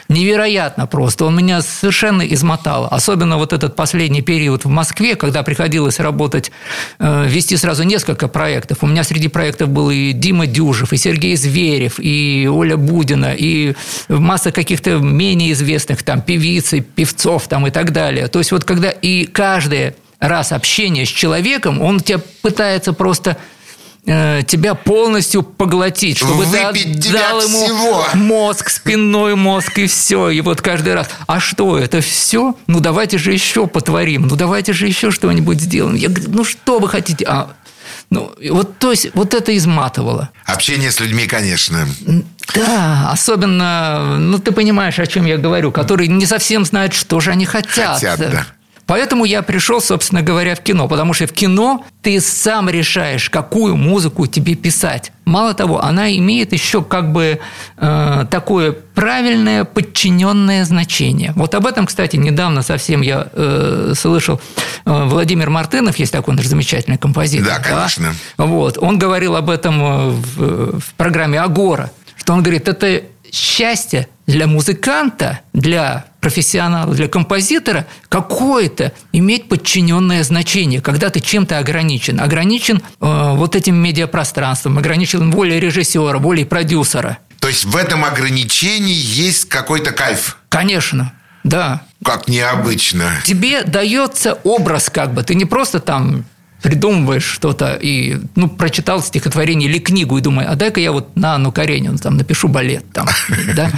Невероятно 0.08 0.86
просто. 0.86 1.26
Он 1.26 1.36
меня 1.36 1.62
совершенно 1.64 2.22
измотал. 2.22 2.88
Особенно 2.91 3.38
вот 3.38 3.51
этот 3.51 3.76
последний 3.76 4.22
период 4.22 4.64
в 4.66 4.70
Москве, 4.70 5.16
когда 5.16 5.41
приходилось 5.41 5.99
работать, 5.99 6.51
э, 6.99 7.26
вести 7.28 7.58
сразу 7.58 7.82
несколько 7.82 8.28
проектов. 8.28 8.80
У 8.82 8.88
меня 8.88 9.03
среди 9.03 9.28
проектов 9.28 9.70
был 9.70 9.89
и 9.89 10.12
Дима 10.12 10.45
Дюжев, 10.45 10.93
и 10.93 10.97
Сергей 10.97 11.36
Зверев, 11.36 11.95
и 11.97 12.47
Оля 12.47 12.78
Будина, 12.78 13.34
и 13.36 13.74
масса 14.08 14.51
каких-то 14.51 14.99
менее 14.99 15.53
известных 15.53 16.03
там 16.03 16.22
певиц, 16.22 16.74
и 16.74 16.82
певцов 16.82 17.47
там 17.47 17.66
и 17.66 17.72
так 17.72 17.91
далее. 17.91 18.28
То 18.28 18.38
есть 18.38 18.51
вот 18.51 18.66
когда 18.66 18.91
и 18.91 19.26
каждое 19.26 19.95
раз 20.28 20.52
общение 20.52 21.06
с 21.06 21.10
человеком, 21.10 21.82
он 21.82 22.00
тебя 22.00 22.20
пытается 22.42 22.94
просто 22.94 23.38
э, 24.06 24.42
тебя 24.46 24.76
полностью 24.76 25.44
поглотить, 25.44 26.18
чтобы 26.18 26.46
Выпить 26.46 27.04
ты 27.04 27.18
отдал 27.18 27.42
ему 27.42 27.66
всего. 27.66 28.06
мозг, 28.14 28.70
спинной 28.70 29.36
мозг 29.36 29.78
и 29.78 29.88
все. 29.88 30.30
И 30.30 30.42
вот 30.42 30.62
каждый 30.62 30.94
раз, 30.94 31.10
а 31.28 31.40
что, 31.40 31.78
это 31.78 32.02
все? 32.02 32.56
Ну, 32.68 32.80
давайте 32.80 33.18
же 33.18 33.32
еще 33.34 33.68
потворим, 33.68 34.28
ну, 34.28 34.36
давайте 34.36 34.74
же 34.74 34.88
еще 34.88 35.12
что-нибудь 35.12 35.60
сделаем. 35.60 35.96
Я 35.96 36.10
говорю, 36.10 36.32
ну, 36.32 36.44
что 36.44 36.80
вы 36.80 36.88
хотите? 36.88 37.26
А, 37.28 37.52
ну, 38.10 38.32
вот, 38.52 38.78
то 38.78 38.92
есть, 38.92 39.08
вот 39.14 39.34
это 39.34 39.56
изматывало. 39.58 40.30
Общение 40.46 40.92
с 40.92 41.00
людьми, 41.00 41.26
конечно. 41.26 41.88
Да, 42.54 43.10
особенно, 43.12 44.18
ну, 44.20 44.38
ты 44.38 44.52
понимаешь, 44.52 45.00
о 45.00 45.08
чем 45.08 45.26
я 45.26 45.38
говорю, 45.38 45.72
которые 45.72 46.08
не 46.08 46.26
совсем 46.26 46.66
знают, 46.66 46.94
что 46.94 47.20
же 47.20 47.32
они 47.32 47.46
хотят. 47.46 47.96
Хотят, 47.96 48.20
да. 48.20 48.46
Поэтому 48.88 49.26
я 49.26 49.42
пришел, 49.42 49.82
собственно 49.82 50.22
говоря, 50.22 50.56
в 50.56 50.62
кино, 50.62 50.88
потому 50.88 51.14
что 51.14 51.26
в 51.26 51.32
кино 51.32 51.84
ты 52.02 52.20
сам 52.22 52.70
решаешь, 52.70 53.30
какую 53.30 53.76
музыку 53.76 54.28
тебе 54.28 54.56
писать. 54.56 55.12
Мало 55.26 55.56
того, 55.56 55.84
она 55.84 56.16
имеет 56.18 56.54
еще 56.54 56.84
как 56.84 57.12
бы 57.12 57.40
э, 57.78 58.26
такое 58.30 58.74
правильное 58.74 59.64
подчиненное 59.64 60.66
значение. 60.66 61.34
Вот 61.36 61.56
об 61.56 61.66
этом, 61.66 61.88
кстати, 61.88 62.16
недавно 62.16 62.62
совсем 62.62 63.02
я 63.02 63.28
э, 63.34 63.94
слышал. 63.98 64.40
Э, 64.86 65.06
Владимир 65.06 65.50
Мартынов, 65.50 65.98
есть 65.98 66.12
такой 66.12 66.36
наш 66.36 66.46
замечательный 66.46 67.00
композитор. 67.00 67.48
Да, 67.48 67.60
конечно. 67.60 68.14
Вот, 68.38 68.78
он 68.78 69.00
говорил 69.00 69.36
об 69.36 69.50
этом 69.50 69.82
э, 69.82 70.10
в, 70.10 70.80
в 70.80 70.94
программе 70.96 71.42
Агора, 71.42 71.90
что 72.16 72.34
он 72.34 72.44
говорит, 72.44 72.68
это 72.68 73.02
счастье 73.32 74.08
для 74.28 74.48
музыканта, 74.48 75.42
для 75.54 76.06
профессионала, 76.20 76.94
для 76.94 77.08
композитора 77.08 77.86
какое-то 78.10 78.92
иметь 79.12 79.48
подчиненное 79.48 80.24
значение, 80.24 80.82
когда 80.82 81.10
ты 81.10 81.20
чем-то 81.20 81.60
ограничен. 81.60 82.20
Ограничен 82.20 82.78
э, 82.78 82.82
вот 83.00 83.56
этим 83.56 83.76
медиапространством, 83.76 84.78
ограничен 84.78 85.30
волей 85.32 85.60
режиссера, 85.60 86.18
волей 86.18 86.46
продюсера. 86.46 87.20
То 87.40 87.48
есть 87.48 87.66
в 87.66 87.76
этом 87.76 88.04
ограничении 88.04 88.96
есть 88.96 89.48
какой-то 89.50 89.92
кайф. 89.92 90.38
Конечно, 90.50 91.14
да. 91.44 91.84
Как 92.04 92.28
необычно. 92.28 93.12
Тебе 93.24 93.62
дается 93.64 94.34
образ 94.44 94.90
как 94.90 95.14
бы. 95.14 95.22
Ты 95.22 95.36
не 95.36 95.46
просто 95.46 95.80
там 95.80 96.26
придумываешь 96.66 97.24
что-то 97.24 97.78
и, 97.80 98.18
ну, 98.34 98.49
прочитал 98.49 98.99
стихотворение 98.99 99.70
или 99.70 99.78
книгу 99.78 100.18
и 100.18 100.22
думаю, 100.22 100.51
а 100.51 100.55
дай-ка 100.55 100.80
я 100.80 100.91
вот 100.91 101.16
на 101.16 101.36
Анну 101.36 101.51
Каренину 101.51 101.99
там 101.99 102.18
напишу 102.18 102.47
балет 102.47 102.84
там, 102.91 103.07
да? 103.55 103.70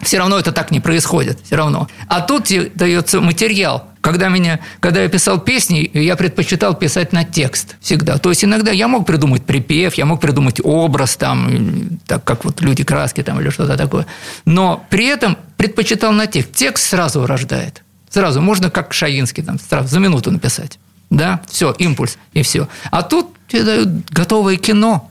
Все 0.00 0.18
равно 0.18 0.40
это 0.40 0.50
так 0.50 0.72
не 0.72 0.80
происходит, 0.80 1.38
все 1.44 1.54
равно. 1.54 1.86
А 2.08 2.20
тут 2.20 2.50
дается 2.74 3.20
материал. 3.20 3.86
Когда, 4.00 4.28
меня, 4.28 4.58
когда 4.80 5.04
я 5.04 5.08
писал 5.08 5.38
песни, 5.38 5.88
я 5.94 6.16
предпочитал 6.16 6.74
писать 6.74 7.12
на 7.12 7.22
текст 7.22 7.76
всегда. 7.80 8.18
То 8.18 8.30
есть 8.30 8.44
иногда 8.44 8.72
я 8.72 8.88
мог 8.88 9.06
придумать 9.06 9.44
припев, 9.44 9.94
я 9.94 10.04
мог 10.04 10.20
придумать 10.20 10.60
образ, 10.64 11.14
там, 11.14 12.00
так 12.08 12.24
как 12.24 12.44
вот 12.44 12.60
люди 12.60 12.82
краски 12.82 13.22
там, 13.22 13.40
или 13.40 13.50
что-то 13.50 13.76
такое. 13.76 14.04
Но 14.46 14.84
при 14.90 15.06
этом 15.06 15.38
предпочитал 15.56 16.10
на 16.10 16.26
текст. 16.26 16.50
Текст 16.54 16.88
сразу 16.88 17.24
рождает. 17.24 17.84
Сразу. 18.10 18.40
Можно 18.40 18.68
как 18.68 18.92
Шаинский 18.92 19.44
там, 19.44 19.60
сразу, 19.60 19.86
за 19.86 20.00
минуту 20.00 20.32
написать. 20.32 20.80
Да, 21.12 21.42
все, 21.46 21.74
импульс, 21.78 22.16
и 22.32 22.42
все. 22.42 22.68
А 22.90 23.02
тут 23.02 23.36
тебе 23.46 23.64
дают 23.64 23.88
готовое 24.10 24.56
кино. 24.56 25.10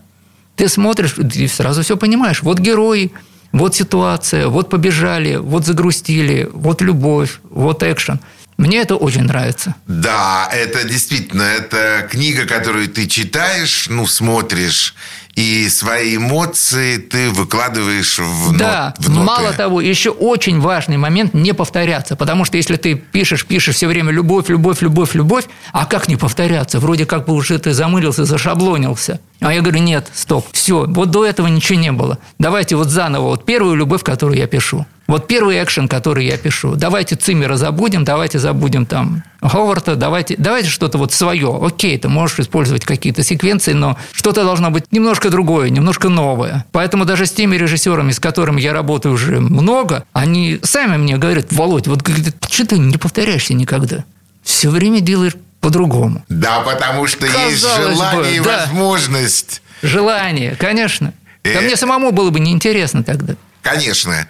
Ты 0.55 0.67
смотришь, 0.67 1.15
и 1.17 1.47
сразу 1.47 1.83
все 1.83 1.95
понимаешь. 1.95 2.41
Вот 2.41 2.57
герои, 2.57 3.11
вот 3.51 3.75
ситуация, 3.75 4.47
вот 4.47 4.71
побежали, 4.71 5.35
вот 5.35 5.63
загрустили, 5.63 6.49
вот 6.51 6.81
любовь, 6.81 7.39
вот 7.51 7.83
экшен. 7.83 8.19
Мне 8.57 8.79
это 8.79 8.95
очень 8.95 9.23
нравится. 9.23 9.75
Да, 9.85 10.49
это 10.51 10.87
действительно, 10.87 11.43
это 11.43 12.07
книга, 12.09 12.45
которую 12.45 12.87
ты 12.89 13.05
читаешь, 13.05 13.87
ну, 13.87 14.07
смотришь, 14.07 14.95
и 15.35 15.69
свои 15.69 16.17
эмоции 16.17 16.97
ты 16.97 17.29
выкладываешь 17.29 18.19
в, 18.19 18.57
Да, 18.57 18.93
нот- 18.97 19.05
в 19.07 19.09
ноты. 19.09 19.25
мало 19.25 19.53
того, 19.53 19.79
еще 19.81 20.09
очень 20.09 20.59
важный 20.59 20.97
момент 20.97 21.33
не 21.33 21.53
повторяться. 21.53 22.15
Потому 22.15 22.45
что 22.45 22.57
если 22.57 22.75
ты 22.75 22.95
пишешь, 22.95 23.45
пишешь 23.45 23.75
все 23.75 23.87
время 23.87 24.11
любовь, 24.11 24.49
любовь, 24.49 24.81
любовь, 24.81 25.13
любовь, 25.15 25.45
а 25.71 25.85
как 25.85 26.07
не 26.07 26.15
повторяться? 26.17 26.79
Вроде 26.79 27.05
как 27.05 27.25
бы 27.25 27.33
уже 27.33 27.57
ты 27.59 27.73
замылился, 27.73 28.25
зашаблонился. 28.25 29.19
А 29.39 29.53
я 29.53 29.61
говорю, 29.61 29.79
нет, 29.79 30.07
стоп, 30.13 30.47
все, 30.51 30.85
вот 30.87 31.09
до 31.11 31.25
этого 31.25 31.47
ничего 31.47 31.79
не 31.79 31.91
было. 31.91 32.17
Давайте 32.37 32.75
вот 32.75 32.89
заново, 32.89 33.29
вот 33.29 33.45
первую 33.45 33.75
любовь, 33.75 34.03
которую 34.03 34.37
я 34.37 34.47
пишу. 34.47 34.85
Вот 35.07 35.27
первый 35.27 35.61
экшен, 35.61 35.87
который 35.89 36.25
я 36.25 36.37
пишу. 36.37 36.75
Давайте 36.75 37.15
Циммера 37.15 37.57
забудем, 37.57 38.05
давайте 38.05 38.39
забудем 38.39 38.85
там 38.85 39.23
Ховарда, 39.41 39.95
давайте, 39.95 40.35
давайте 40.37 40.69
что-то 40.69 40.97
вот 40.97 41.11
свое. 41.11 41.59
Окей, 41.61 41.97
ты 41.97 42.07
можешь 42.07 42.39
использовать 42.39 42.85
какие-то 42.85 43.21
секвенции, 43.23 43.73
но 43.73 43.97
что-то 44.13 44.43
должно 44.43 44.69
быть 44.71 44.85
немножко 44.91 45.29
другое, 45.29 45.69
немножко 45.69 46.07
новое. 46.07 46.65
Поэтому 46.71 47.03
даже 47.03 47.25
с 47.25 47.31
теми 47.31 47.57
режиссерами, 47.57 48.11
с 48.11 48.19
которыми 48.21 48.61
я 48.61 48.71
работаю 48.71 49.15
уже 49.15 49.41
много, 49.41 50.05
они 50.13 50.59
сами 50.63 50.95
мне 50.97 51.17
говорят, 51.17 51.51
Володь, 51.51 51.87
вот 51.87 52.07
что 52.49 52.65
ты 52.65 52.77
не 52.77 52.97
повторяешься 52.97 53.53
никогда? 53.53 54.05
Все 54.43 54.69
время 54.69 55.01
делаешь 55.01 55.33
по-другому. 55.59 56.23
Да, 56.29 56.61
потому 56.61 57.05
что 57.07 57.25
есть 57.25 57.63
Казалось 57.63 57.97
бы, 57.99 58.05
желание 58.05 58.35
и 58.35 58.39
да. 58.39 58.59
возможность. 58.59 59.61
Желание, 59.81 60.55
конечно. 60.55 61.13
Да 61.43 61.49
Э. 61.51 61.61
мне 61.61 61.75
самому 61.75 62.11
было 62.11 62.29
бы 62.29 62.39
неинтересно 62.39 63.03
тогда. 63.03 63.33
Конечно. 63.61 64.27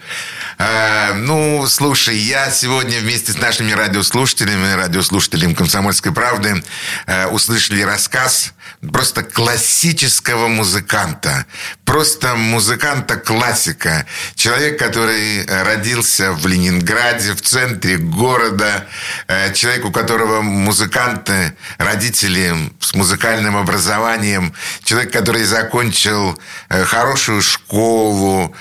Э, 0.58 1.14
ну, 1.14 1.66
слушай, 1.66 2.16
я 2.16 2.50
сегодня 2.50 2.98
вместе 3.00 3.32
с 3.32 3.38
нашими 3.38 3.72
радиослушателями, 3.72 4.74
радиослушателями 4.74 5.54
«Комсомольской 5.54 6.12
правды» 6.12 6.62
э, 7.06 7.26
услышали 7.28 7.82
рассказ 7.82 8.52
просто 8.80 9.22
классического 9.22 10.48
музыканта. 10.48 11.46
Просто 11.84 12.34
музыканта-классика. 12.34 14.06
Человек, 14.34 14.78
который 14.78 15.44
э, 15.44 15.62
родился 15.62 16.32
в 16.32 16.46
Ленинграде, 16.46 17.34
в 17.34 17.42
центре 17.42 17.98
города. 17.98 18.86
Э, 19.28 19.52
человек, 19.52 19.84
у 19.84 19.90
которого 19.90 20.42
музыканты, 20.42 21.54
родители 21.78 22.54
с 22.80 22.94
музыкальным 22.94 23.56
образованием. 23.56 24.54
Человек, 24.84 25.12
который 25.12 25.44
закончил 25.44 26.38
э, 26.68 26.84
хорошую 26.84 27.42
школу, 27.42 28.54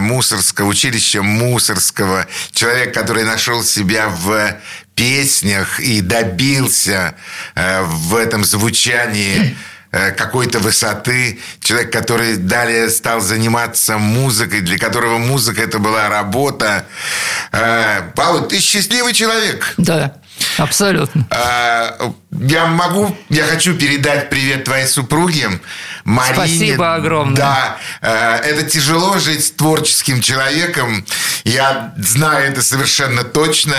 Мусорского, 0.00 0.66
училище 0.66 1.22
Мусорского. 1.22 2.26
Человек, 2.52 2.94
который 2.94 3.24
нашел 3.24 3.62
себя 3.62 4.08
в 4.08 4.56
песнях 4.96 5.78
и 5.78 6.00
добился 6.00 7.14
э, 7.54 7.82
в 7.82 8.16
этом 8.16 8.44
звучании 8.44 9.56
э, 9.92 10.10
какой-то 10.12 10.58
высоты. 10.58 11.38
Человек, 11.60 11.92
который 11.92 12.36
далее 12.36 12.88
стал 12.90 13.20
заниматься 13.20 13.98
музыкой, 13.98 14.62
для 14.62 14.78
которого 14.78 15.18
музыка 15.18 15.62
это 15.62 15.78
была 15.78 16.08
работа. 16.08 16.86
Э, 17.52 18.10
Павел, 18.16 18.48
ты 18.48 18.58
счастливый 18.58 19.12
человек. 19.12 19.74
Да, 19.76 20.16
абсолютно. 20.56 21.26
Я 22.38 22.66
могу, 22.66 23.16
я 23.28 23.44
хочу 23.44 23.74
передать 23.74 24.30
привет 24.30 24.64
твоей 24.64 24.86
супруге 24.86 25.60
Марине. 26.04 26.34
Спасибо 26.34 26.94
огромное. 26.94 27.36
Да, 27.36 27.76
это 28.00 28.62
тяжело 28.62 29.18
жить 29.18 29.44
с 29.46 29.50
творческим 29.50 30.20
человеком. 30.20 31.06
Я 31.44 31.94
знаю 31.96 32.50
это 32.50 32.62
совершенно 32.62 33.24
точно. 33.24 33.74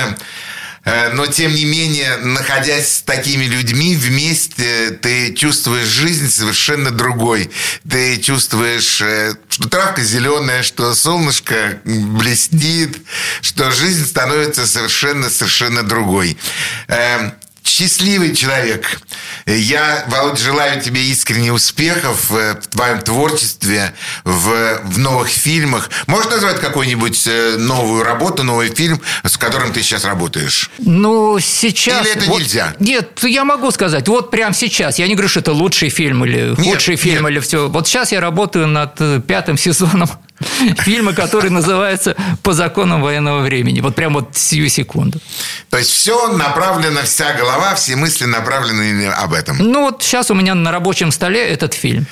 Э, 0.88 1.10
Но, 1.10 1.28
тем 1.28 1.54
не 1.54 1.66
менее, 1.66 2.16
находясь 2.18 2.94
с 2.94 3.02
такими 3.02 3.44
людьми 3.44 3.94
вместе, 3.96 4.92
ты 4.92 5.34
чувствуешь 5.34 5.88
жизнь 5.88 6.30
совершенно 6.32 6.92
другой. 6.92 7.52
Ты 7.90 8.18
чувствуешь, 8.18 9.02
э, 9.02 9.34
что 9.50 9.68
травка 9.68 10.02
зеленая, 10.02 10.64
что 10.64 10.96
солнышко 10.96 11.80
блестит, 11.84 13.00
что 13.42 13.70
жизнь 13.72 14.08
становится 14.08 14.66
совершенно-совершенно 14.66 15.84
другой. 15.84 16.38
Счастливый 17.68 18.34
человек. 18.34 19.00
Я, 19.46 20.06
Володя, 20.08 20.38
желаю 20.42 20.82
тебе 20.82 21.04
искренне 21.06 21.52
успехов 21.52 22.32
э, 22.32 22.56
в 22.62 22.68
твоем 22.68 23.02
творчестве, 23.02 23.94
в, 24.24 24.82
в 24.86 24.98
новых 24.98 25.28
фильмах. 25.28 25.90
Можешь 26.08 26.32
назвать 26.32 26.62
какую-нибудь 26.62 27.28
э, 27.28 27.58
новую 27.58 28.04
работу, 28.04 28.44
новый 28.44 28.74
фильм, 28.74 29.02
с 29.26 29.38
которым 29.38 29.74
ты 29.74 29.82
сейчас 29.84 30.06
работаешь? 30.06 30.70
Ну, 30.80 31.40
сейчас... 31.40 32.06
Или 32.06 32.16
это 32.16 32.26
вот- 32.28 32.40
нельзя? 32.40 32.74
Нет, 32.80 33.22
я 33.24 33.44
могу 33.44 33.70
сказать, 33.72 34.08
вот 34.08 34.32
прямо 34.32 34.54
сейчас. 34.54 34.98
Я 34.98 35.08
не 35.08 35.14
говорю, 35.16 35.28
что 35.30 35.42
это 35.42 35.52
лучший 35.52 35.90
фильм 35.90 36.24
или 36.26 36.56
Нет, 36.58 36.76
худший 36.76 36.96
фильм 36.96 37.24
нет. 37.24 37.32
или 37.32 37.40
все. 37.42 37.68
Вот 37.68 37.88
сейчас 37.88 38.14
я 38.14 38.22
работаю 38.22 38.68
над 38.68 38.96
э, 39.02 39.22
пятым 39.28 39.58
сезоном 39.58 40.10
фильма, 40.80 41.14
который 41.14 41.50
называется 41.50 42.16
«По 42.44 42.54
законам 42.54 43.02
военного 43.02 43.42
времени». 43.42 43.82
Вот 43.82 43.96
прям 43.96 44.14
вот 44.14 44.38
сию 44.38 44.70
секунду. 44.70 45.20
То 45.70 45.78
есть 45.78 45.92
все 45.92 46.28
направлено, 46.30 47.02
вся 47.04 47.34
голова, 47.34 47.76
все 47.76 47.96
мысли 47.96 48.26
направлены 48.26 49.08
об 49.08 49.34
этом. 49.34 49.58
Ну, 49.58 49.84
вот 49.84 50.04
сейчас 50.04 50.32
у 50.32 50.34
меня 50.34 50.56
на 50.56 50.72
рабочем 50.72 51.12
столе 51.12 51.48
этот 51.48 51.74
фильм. 51.74 52.06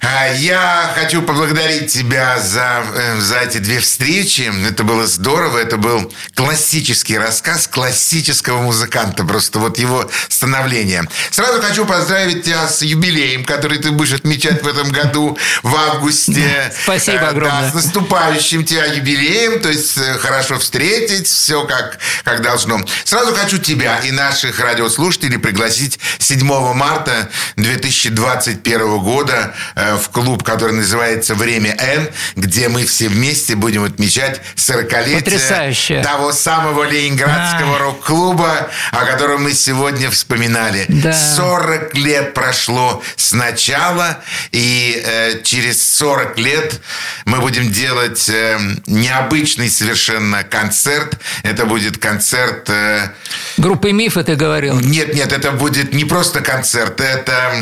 А, 0.00 0.28
Я 0.28 0.92
хочу 0.94 1.22
поблагодарить 1.22 1.92
тебя 1.92 2.38
за, 2.38 2.84
э, 2.94 3.20
за 3.20 3.38
эти 3.40 3.58
две 3.58 3.80
встречи. 3.80 4.50
Это 4.68 4.84
было 4.84 5.06
здорово. 5.06 5.58
Это 5.58 5.76
был 5.76 6.12
классический 6.34 7.18
рассказ 7.18 7.66
классического 7.66 8.62
музыканта. 8.62 9.24
Просто 9.24 9.58
вот 9.58 9.78
его 9.78 10.08
становление. 10.28 11.02
Сразу 11.30 11.60
хочу 11.60 11.84
поздравить 11.84 12.44
тебя 12.44 12.68
с 12.68 12.82
юбилеем, 12.82 13.44
который 13.44 13.78
ты 13.78 13.90
будешь 13.90 14.12
отмечать 14.12 14.62
в 14.62 14.68
этом 14.68 14.90
году 14.90 15.36
в 15.62 15.74
августе. 15.74 16.72
Спасибо 16.84 17.17
Да, 17.20 17.28
огромное. 17.30 17.70
с 17.70 17.74
наступающим 17.74 18.64
тебя 18.64 18.84
юбилеем. 18.86 19.60
То 19.60 19.68
есть 19.68 19.96
э, 19.98 20.14
хорошо 20.18 20.58
встретить. 20.58 21.26
Все 21.28 21.64
как, 21.64 21.98
как 22.24 22.42
должно. 22.42 22.80
Сразу 23.04 23.34
хочу 23.34 23.58
тебя 23.58 23.98
и 23.98 24.10
наших 24.10 24.60
радиослушателей 24.60 25.38
пригласить 25.38 25.98
7 26.18 26.44
марта 26.74 27.28
2021 27.56 28.98
года 28.98 29.54
э, 29.74 29.96
в 29.96 30.08
клуб, 30.10 30.42
который 30.42 30.72
называется 30.72 31.34
«Время 31.34 31.74
Н», 31.78 32.08
где 32.36 32.68
мы 32.68 32.84
все 32.86 33.08
вместе 33.08 33.54
будем 33.54 33.84
отмечать 33.84 34.40
40-летие 34.56 35.16
Потрясающе. 35.18 36.02
того 36.02 36.32
самого 36.32 36.84
ленинградского 36.84 37.76
А. 37.76 37.78
рок-клуба, 37.78 38.68
о 38.92 39.04
котором 39.04 39.44
мы 39.44 39.52
сегодня 39.52 40.10
вспоминали. 40.10 40.84
Да. 40.88 41.12
40 41.12 41.94
лет 41.94 42.34
прошло 42.34 43.02
с 43.16 43.32
начала, 43.32 44.18
и 44.52 45.02
э, 45.04 45.42
через 45.42 45.82
40 45.98 46.38
лет 46.38 46.80
мы 47.24 47.40
будем 47.40 47.70
делать 47.70 48.28
э, 48.28 48.58
необычный 48.86 49.70
совершенно 49.70 50.44
концерт. 50.44 51.18
Это 51.42 51.64
будет 51.66 51.98
концерт... 51.98 52.68
э, 52.68 53.10
Группы 53.56 53.92
«Мифы» 53.92 54.22
ты 54.24 54.36
говорил. 54.36 54.78
нет, 54.80 55.14
нет, 55.14 55.32
это 55.32 55.52
будет 55.52 55.92
не 55.92 56.04
просто 56.04 56.40
концерт, 56.40 57.00
это 57.00 57.52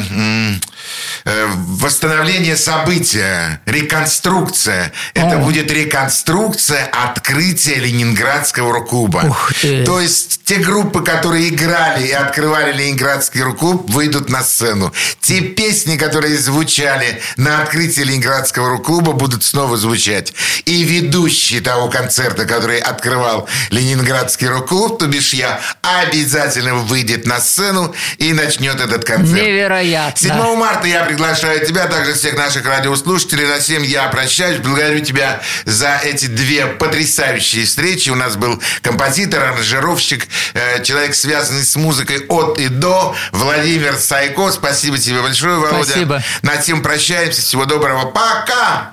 э, 1.25 1.47
восстановление 1.47 2.57
события, 2.57 3.61
реконструкция. 3.67 4.93
Это 5.15 5.37
О. 5.37 5.39
будет 5.39 5.71
реконструкция 5.73 6.87
открытия 6.87 7.77
Ленинградского 7.77 8.73
рок-клуба. 8.73 9.37
То 9.85 10.01
есть 10.01 10.41
те 10.45 10.57
группы, 10.57 11.03
которые 11.03 11.49
играли 11.49 12.07
и 12.07 12.13
открывали 12.13 12.73
Ленинградский 12.73 13.43
рок-клуб, 13.43 13.91
выйдут 13.91 14.31
на 14.31 14.43
сцену. 14.43 14.93
Те 15.21 15.41
песни, 15.41 15.97
которые 15.97 16.37
звучали 16.39 17.21
на 17.37 17.63
открытии 17.63 18.03
Ленинградского 18.03 18.71
рок-клуба, 18.71 19.13
будут 19.13 19.36
снова 19.45 19.77
звучать. 19.77 20.33
И 20.65 20.85
ведущий 20.85 21.61
того 21.61 21.89
концерта, 21.89 22.45
который 22.45 22.79
открывал 22.79 23.49
Ленинградский 23.71 24.49
рок-клуб, 24.49 24.99
то 24.99 25.07
бишь 25.07 25.35
я, 25.35 25.61
обязательно 25.83 26.75
выйдет 26.75 27.27
на 27.27 27.41
сцену 27.41 27.95
и 28.19 28.33
начнет 28.33 28.81
этот 28.81 29.05
концерт. 29.05 29.43
Невероятно. 29.43 30.17
7 30.17 30.57
марта 30.57 30.87
я 30.87 31.05
приглашаю 31.05 31.67
тебя, 31.67 31.87
также 31.87 32.15
всех 32.15 32.37
наших 32.37 32.67
радиослушателей. 32.67 33.47
На 33.47 33.59
всем 33.59 33.83
я 33.83 34.09
прощаюсь. 34.09 34.59
Благодарю 34.59 35.01
тебя 35.01 35.41
за 35.65 36.01
эти 36.03 36.27
две 36.27 36.67
потрясающие 36.67 37.65
встречи. 37.65 38.11
У 38.11 38.15
нас 38.15 38.37
был 38.37 38.61
композитор, 38.83 39.43
аранжировщик, 39.43 40.27
э, 40.55 40.83
человек, 40.83 41.15
связанный 41.15 41.65
с 41.65 41.77
музыкой 41.77 42.25
от 42.29 42.59
и 42.59 42.69
до, 42.69 43.15
Владимир 43.33 43.97
Сайко. 43.97 44.51
Спасибо 44.51 44.99
тебе 44.99 45.21
большое, 45.23 45.59
Володя. 45.59 45.85
Спасибо. 45.85 46.23
На 46.43 46.61
всем 46.61 46.83
прощаемся. 46.83 47.43
Всего 47.43 47.65
доброго. 47.65 48.07
Пока! 48.07 48.93